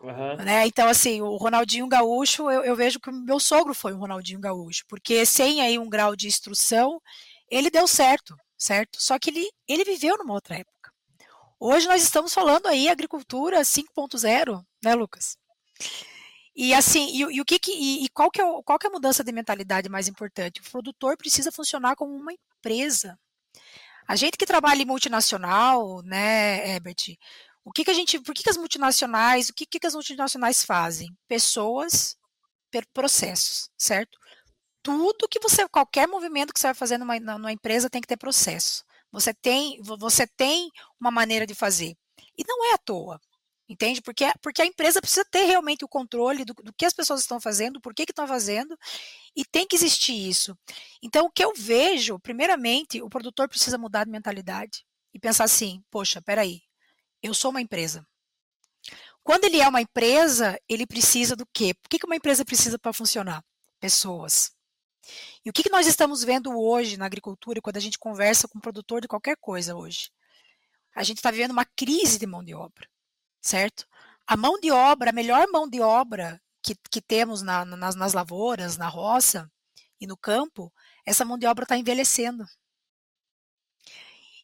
[0.00, 0.36] Uhum.
[0.36, 0.66] né?
[0.66, 4.38] Então, assim, o Ronaldinho Gaúcho, eu, eu, vejo que o meu sogro foi um Ronaldinho
[4.38, 7.00] Gaúcho, porque sem aí um grau de instrução,
[7.54, 9.00] ele deu certo, certo?
[9.00, 10.92] Só que ele, ele viveu numa outra época.
[11.58, 15.36] Hoje nós estamos falando aí agricultura 5.0, né, Lucas?
[16.54, 18.90] E assim, e, e o que, que e, e, qual que é qual que é
[18.90, 20.60] a mudança de mentalidade mais importante?
[20.60, 23.18] O produtor precisa funcionar como uma empresa.
[24.06, 27.16] A gente que trabalha em multinacional, né, Herbert,
[27.64, 30.64] o que, que a gente, por que, que as multinacionais, o que, que as multinacionais
[30.64, 31.16] fazem?
[31.26, 32.16] Pessoas,
[32.92, 34.18] processos, certo?
[34.84, 38.18] Tudo que você, qualquer movimento que você vai fazer numa, numa empresa tem que ter
[38.18, 38.84] processo.
[39.10, 40.70] Você tem, você tem
[41.00, 41.96] uma maneira de fazer.
[42.36, 43.20] E não é à toa.
[43.66, 44.02] Entende?
[44.02, 47.40] Porque, porque a empresa precisa ter realmente o controle do, do que as pessoas estão
[47.40, 48.76] fazendo, por que, que estão fazendo,
[49.34, 50.54] e tem que existir isso.
[51.02, 54.84] Então, o que eu vejo, primeiramente, o produtor precisa mudar de mentalidade
[55.14, 56.60] e pensar assim: poxa, peraí,
[57.22, 58.06] eu sou uma empresa.
[59.22, 61.72] Quando ele é uma empresa, ele precisa do quê?
[61.72, 63.42] Por que, que uma empresa precisa para funcionar?
[63.80, 64.53] Pessoas.
[65.44, 68.58] E o que, que nós estamos vendo hoje na agricultura, quando a gente conversa com
[68.58, 70.10] o produtor de qualquer coisa hoje?
[70.94, 72.88] A gente está vivendo uma crise de mão de obra
[73.44, 73.86] certo?
[74.26, 78.14] A mão de obra, a melhor mão de obra que, que temos na, nas, nas
[78.14, 79.50] lavouras, na roça
[80.00, 80.72] e no campo,
[81.06, 82.44] essa mão de obra está envelhecendo.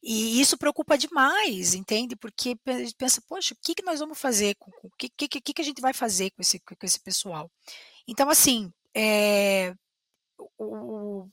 [0.03, 2.16] E isso preocupa demais, entende?
[2.16, 2.57] Porque
[2.97, 4.57] pensa, poxa, o que, que nós vamos fazer?
[4.82, 7.51] O que, que, que a gente vai fazer com esse, com esse pessoal?
[8.07, 9.74] Então, assim, é,
[10.58, 11.28] o,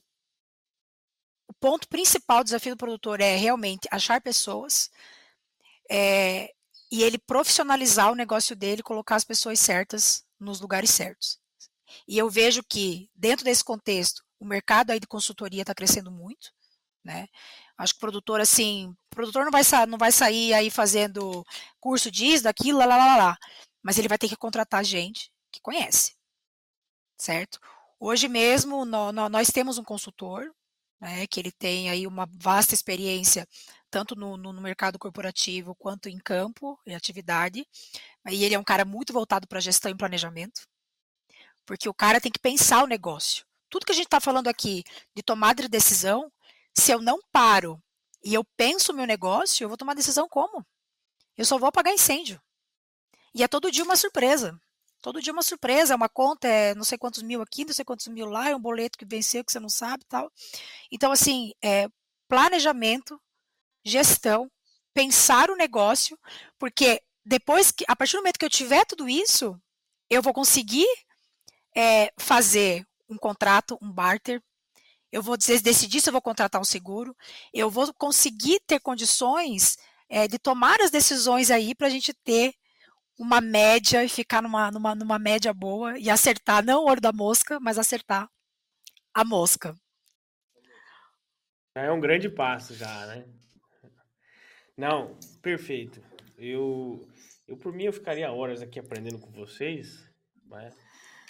[1.48, 4.90] o ponto principal do desafio do produtor é realmente achar pessoas,
[5.90, 6.52] é,
[6.90, 11.38] e ele profissionalizar o negócio dele, colocar as pessoas certas nos lugares certos.
[12.06, 16.52] E eu vejo que, dentro desse contexto, o mercado aí de consultoria está crescendo muito,
[17.04, 17.26] né?
[17.76, 21.44] Acho que o produtor, assim, o produtor não vai, não vai sair aí fazendo
[21.80, 23.38] curso disso, daquilo, lá, lá, lá, lá,
[23.82, 26.14] mas ele vai ter que contratar gente que conhece,
[27.16, 27.58] certo?
[28.00, 30.52] Hoje mesmo, nós temos um consultor,
[31.00, 33.46] né, que ele tem aí uma vasta experiência
[33.90, 37.66] tanto no, no, no, mercado corporativo quanto em campo e atividade.
[38.30, 40.62] E ele é um cara muito voltado para gestão e planejamento,
[41.66, 43.44] porque o cara tem que pensar o negócio.
[43.70, 44.84] Tudo que a gente está falando aqui
[45.14, 46.30] de tomada de decisão,
[46.76, 47.82] se eu não paro
[48.24, 50.64] e eu penso o meu negócio, eu vou tomar decisão como?
[51.36, 52.40] Eu só vou apagar incêndio.
[53.34, 54.58] E é todo dia uma surpresa.
[55.00, 57.84] Todo dia uma surpresa, é uma conta, é não sei quantos mil aqui, não sei
[57.84, 60.30] quantos mil lá, é um boleto que venceu que você não sabe tal.
[60.90, 61.88] Então, assim, é,
[62.28, 63.20] planejamento,
[63.84, 64.50] gestão,
[64.92, 66.18] pensar o negócio,
[66.58, 69.60] porque depois que, a partir do momento que eu tiver tudo isso,
[70.10, 70.86] eu vou conseguir
[71.76, 74.42] é, fazer um contrato, um barter,
[75.10, 77.16] eu vou decidir se eu vou contratar um seguro,
[77.52, 82.54] eu vou conseguir ter condições é, de tomar as decisões aí para a gente ter
[83.18, 87.12] uma média e ficar numa, numa, numa média boa e acertar, não o olho da
[87.12, 88.30] mosca, mas acertar
[89.12, 89.74] a mosca.
[91.74, 93.24] É um grande passo já, né?
[94.76, 96.00] Não, perfeito.
[96.36, 97.08] Eu,
[97.46, 100.08] eu por mim, eu ficaria horas aqui aprendendo com vocês,
[100.46, 100.72] né?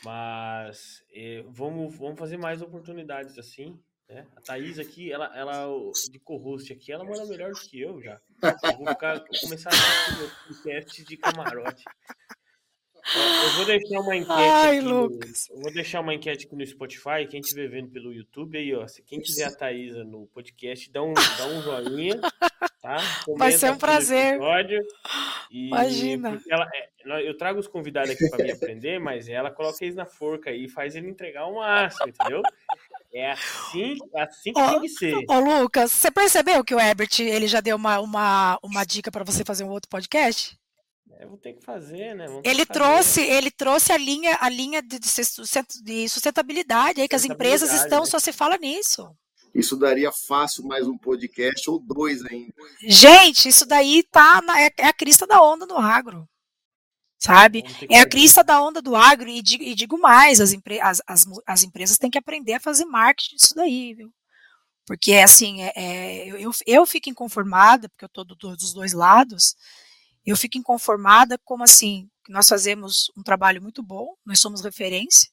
[0.04, 3.82] Mas é, vamos, vamos fazer mais oportunidades assim.
[4.08, 4.26] Né?
[4.36, 5.66] A Thaís aqui, ela, ela
[6.10, 8.18] de co-host aqui, ela manda melhor do que eu já.
[8.42, 11.84] Eu vou, ficar, vou começar a fazer podcast de camarote.
[13.14, 15.46] Eu vou deixar uma enquete Ai, aqui Lucas.
[15.48, 18.74] No, eu vou deixar uma enquete aqui no Spotify, quem estiver vendo pelo YouTube aí,
[18.74, 18.86] ó.
[18.86, 22.20] Se quem quiser a Thaisa no podcast, dá um, dá um joinha,
[22.82, 22.96] tá?
[23.24, 24.34] Comenta Vai ser um prazer.
[24.34, 24.82] Episódio,
[25.50, 26.40] e, Imagina.
[26.50, 30.04] Ela, é, eu trago os convidados aqui para me aprender, mas ela coloca eles na
[30.04, 32.42] forca aí e faz ele entregar o máximo, entendeu?
[33.12, 35.14] É assim, é assim que tem que ser.
[35.28, 39.24] Ô, Lucas, você percebeu que o Herbert ele já deu uma, uma, uma dica para
[39.24, 40.58] você fazer um outro podcast?
[41.18, 42.26] É, vou ter que fazer, né?
[42.26, 47.24] Vamos ele trouxe, ele trouxe a linha, a linha de, de sustentabilidade aí que as
[47.24, 48.06] empresas estão, né?
[48.06, 49.10] só se fala nisso.
[49.54, 52.52] Isso daria fácil mais um podcast ou dois ainda.
[52.82, 56.28] Gente, isso daí tá na, é, é a crista da onda no agro
[57.18, 57.64] sabe?
[57.90, 61.26] É a crista da onda do agro e digo, e digo mais, as, as, as,
[61.46, 64.14] as, empresas têm que aprender a fazer marketing disso daí, viu?
[64.86, 69.54] Porque, assim, é, é, eu, eu fico inconformada, porque eu estou do, dos dois lados,
[70.24, 75.28] eu fico inconformada como, assim, nós fazemos um trabalho muito bom, nós somos referência,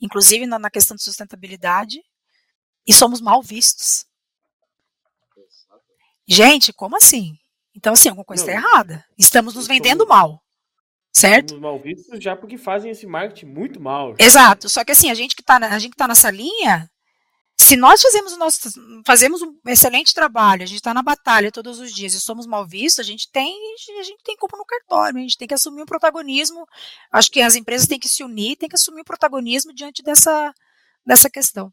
[0.00, 2.00] inclusive na, na questão de sustentabilidade,
[2.84, 4.06] e somos mal vistos.
[6.26, 7.36] Gente, como assim?
[7.74, 9.04] Então, assim, alguma coisa está errada.
[9.16, 10.42] Estamos nos vendendo mal
[11.20, 11.60] certo?
[11.60, 14.14] mal vistos já porque fazem esse marketing muito mal.
[14.18, 14.68] Exato.
[14.68, 16.90] Só que assim, a gente que está a gente que tá nessa linha,
[17.56, 18.68] se nós fazemos o nosso
[19.06, 22.66] fazemos um excelente trabalho, a gente está na batalha todos os dias e somos mal
[22.66, 23.50] vistos, a gente tem
[23.98, 26.66] a gente tem culpa no cartório, a gente tem que assumir o protagonismo.
[27.10, 30.52] Acho que as empresas têm que se unir, têm que assumir o protagonismo diante dessa
[31.04, 31.72] dessa questão.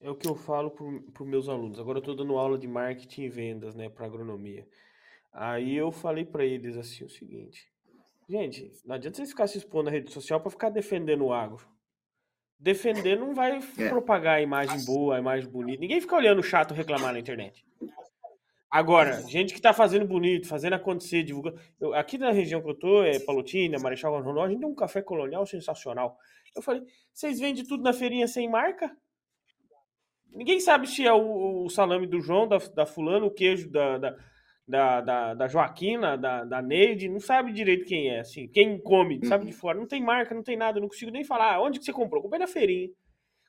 [0.00, 1.80] É o que eu falo para os meus alunos.
[1.80, 4.64] Agora eu estou dando aula de marketing e vendas, né, para agronomia.
[5.32, 7.66] Aí eu falei para eles assim o seguinte:
[8.28, 11.66] Gente, não adianta vocês ficar se expondo na rede social para ficar defendendo o agro.
[12.60, 13.88] Defender não vai é.
[13.88, 15.80] propagar a imagem boa, a imagem bonita.
[15.80, 17.64] Ninguém fica olhando chato reclamar na internet.
[18.70, 21.58] Agora, gente que tá fazendo bonito, fazendo acontecer, divulgando.
[21.80, 24.74] Eu, aqui na região que eu tô, é Palotina, Marechal Rondon, a gente tem um
[24.74, 26.18] café colonial sensacional.
[26.54, 26.82] Eu falei,
[27.14, 28.94] vocês vendem tudo na feirinha sem marca?
[30.30, 33.96] Ninguém sabe se é o, o salame do João, da, da fulano, o queijo da,
[33.96, 34.16] da
[34.68, 39.24] da, da, da Joaquina, da, da Neide, não sabe direito quem é, assim, quem come,
[39.26, 39.58] sabe de uhum.
[39.58, 41.92] fora, não tem marca, não tem nada, não consigo nem falar ah, onde que você
[41.92, 42.90] comprou, comprei na feirinha.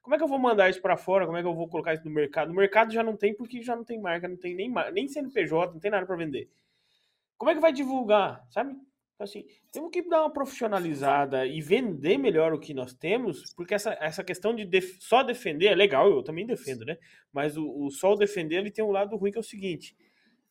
[0.01, 1.25] Como é que eu vou mandar isso para fora?
[1.25, 2.47] Como é que eu vou colocar isso no mercado?
[2.47, 5.73] No mercado já não tem porque já não tem marca, não tem nem, nem CNPJ,
[5.73, 6.49] não tem nada para vender.
[7.37, 8.71] Como é que vai divulgar, sabe?
[8.71, 13.73] Então, assim, temos que dar uma profissionalizada e vender melhor o que nós temos, porque
[13.73, 16.97] essa, essa questão de def só defender é legal, eu também defendo, né?
[17.33, 19.93] Mas o, o só defender ele tem um lado ruim que é o seguinte: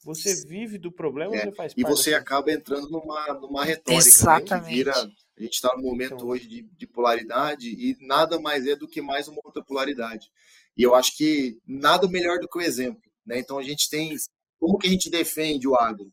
[0.04, 4.52] você vive do problema é, você faz E você acaba entrando numa, numa retórica Exatamente.
[4.52, 4.92] Né, que vira.
[4.92, 8.88] A gente está no momento então, hoje de, de, polaridade e nada mais é do
[8.88, 10.30] que mais uma outra polaridade.
[10.76, 13.02] E eu acho que nada melhor do que o exemplo.
[13.24, 13.38] Né?
[13.38, 14.16] Então a gente tem.
[14.58, 16.12] Como que a gente defende o agro?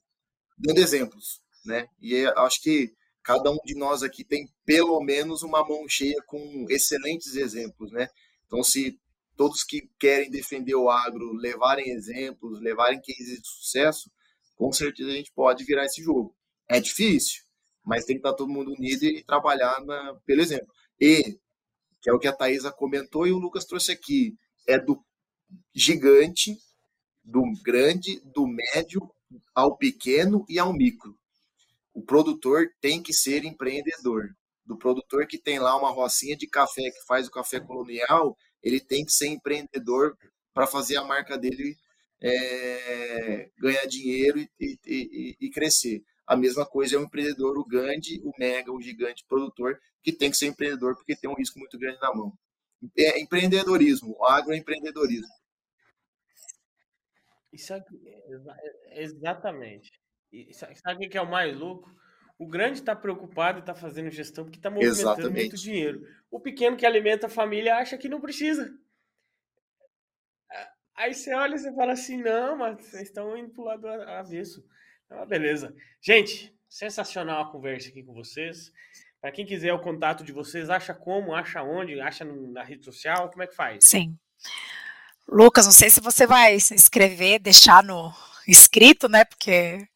[0.57, 1.41] Dando exemplos.
[1.65, 1.87] Né?
[1.99, 2.93] E acho que
[3.23, 7.91] cada um de nós aqui tem pelo menos uma mão cheia com excelentes exemplos.
[7.91, 8.07] Né?
[8.45, 8.99] Então, se
[9.35, 14.09] todos que querem defender o agro levarem exemplos, levarem cases de sucesso,
[14.55, 16.35] com certeza a gente pode virar esse jogo.
[16.69, 17.43] É difícil,
[17.83, 20.67] mas tem que estar todo mundo unido e trabalhar na, pelo exemplo.
[20.99, 21.37] E,
[22.01, 24.35] que é o que a Thaisa comentou e o Lucas trouxe aqui,
[24.67, 25.03] é do
[25.73, 26.57] gigante,
[27.23, 29.09] do grande, do médio
[29.53, 31.17] ao pequeno e ao micro.
[31.93, 34.29] O produtor tem que ser empreendedor.
[34.65, 38.35] Do produtor que tem lá uma rocinha de café que faz o café colonial,
[38.65, 40.17] ele tem que ser empreendedor
[40.51, 41.77] para fazer a marca dele
[42.19, 46.03] é, ganhar dinheiro e, e, e, e, crescer.
[46.25, 50.31] A mesma coisa é o empreendedor, o grande, o mega, o gigante produtor, que tem
[50.31, 52.33] que ser empreendedor porque tem um risco muito grande na mão.
[52.97, 55.33] É empreendedorismo, agroempreendedorismo.
[57.53, 57.95] Isso aqui,
[58.91, 59.91] exatamente.
[60.83, 61.89] Sabe o que é o mais louco?
[62.37, 65.39] O grande está preocupado e está fazendo gestão porque está movimentando Exatamente.
[65.39, 66.05] muito dinheiro.
[66.29, 68.73] O pequeno que alimenta a família acha que não precisa.
[70.95, 73.87] Aí você olha e você fala assim, não, mas vocês estão indo para o lado
[73.87, 74.65] avesso.
[75.09, 75.75] Ah, beleza.
[76.01, 78.71] Gente, sensacional a conversa aqui com vocês.
[79.21, 83.29] Para quem quiser o contato de vocês, acha como, acha onde, acha na rede social,
[83.29, 83.83] como é que faz?
[83.83, 84.17] Sim.
[85.27, 88.13] Lucas, não sei se você vai escrever, deixar no
[88.47, 89.25] escrito, né?
[89.25, 89.87] Porque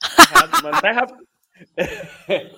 [0.00, 1.28] Tá errado, mas não tá errado.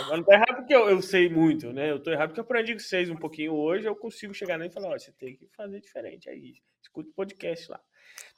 [0.00, 1.92] mas não tá errado porque eu, eu, sei muito, né?
[1.92, 3.86] Eu tô errado porque eu aprendi com vocês um pouquinho hoje.
[3.86, 6.54] Eu consigo chegar nele e falar: olha, você tem que fazer diferente aí.
[6.82, 7.80] Escuta o podcast lá.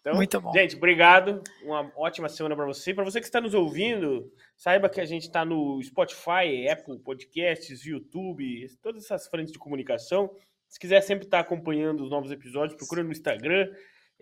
[0.02, 0.52] Então, Muito bom.
[0.52, 1.42] gente, obrigado.
[1.64, 2.92] Uma ótima semana para você.
[2.92, 7.86] Para você que está nos ouvindo, saiba que a gente está no Spotify, Apple Podcasts,
[7.86, 10.36] YouTube, todas essas frentes de comunicação.
[10.68, 13.70] Se quiser sempre estar tá acompanhando os novos episódios, procura no Instagram,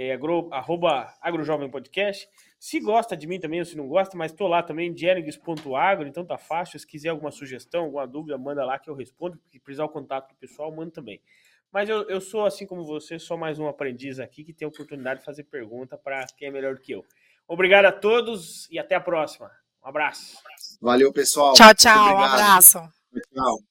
[0.00, 2.26] é, agro, arroba agrojovem podcast.
[2.58, 6.24] Se gosta de mim também ou se não gosta, mas tô lá também, dierigs.agro, então
[6.24, 6.78] tá fácil.
[6.80, 9.38] Se quiser alguma sugestão, alguma dúvida, manda lá que eu respondo.
[9.50, 11.20] Se precisar o contato do pessoal, manda também.
[11.70, 14.70] Mas eu, eu sou, assim como você, só mais um aprendiz aqui que tem a
[14.70, 17.04] oportunidade de fazer pergunta para quem é melhor do que eu.
[17.46, 19.50] Obrigado a todos e até a próxima.
[19.84, 20.38] Um abraço.
[20.80, 21.52] Valeu, pessoal.
[21.52, 22.14] Tchau, tchau.
[22.14, 22.78] Um abraço.
[23.34, 23.69] Tchau.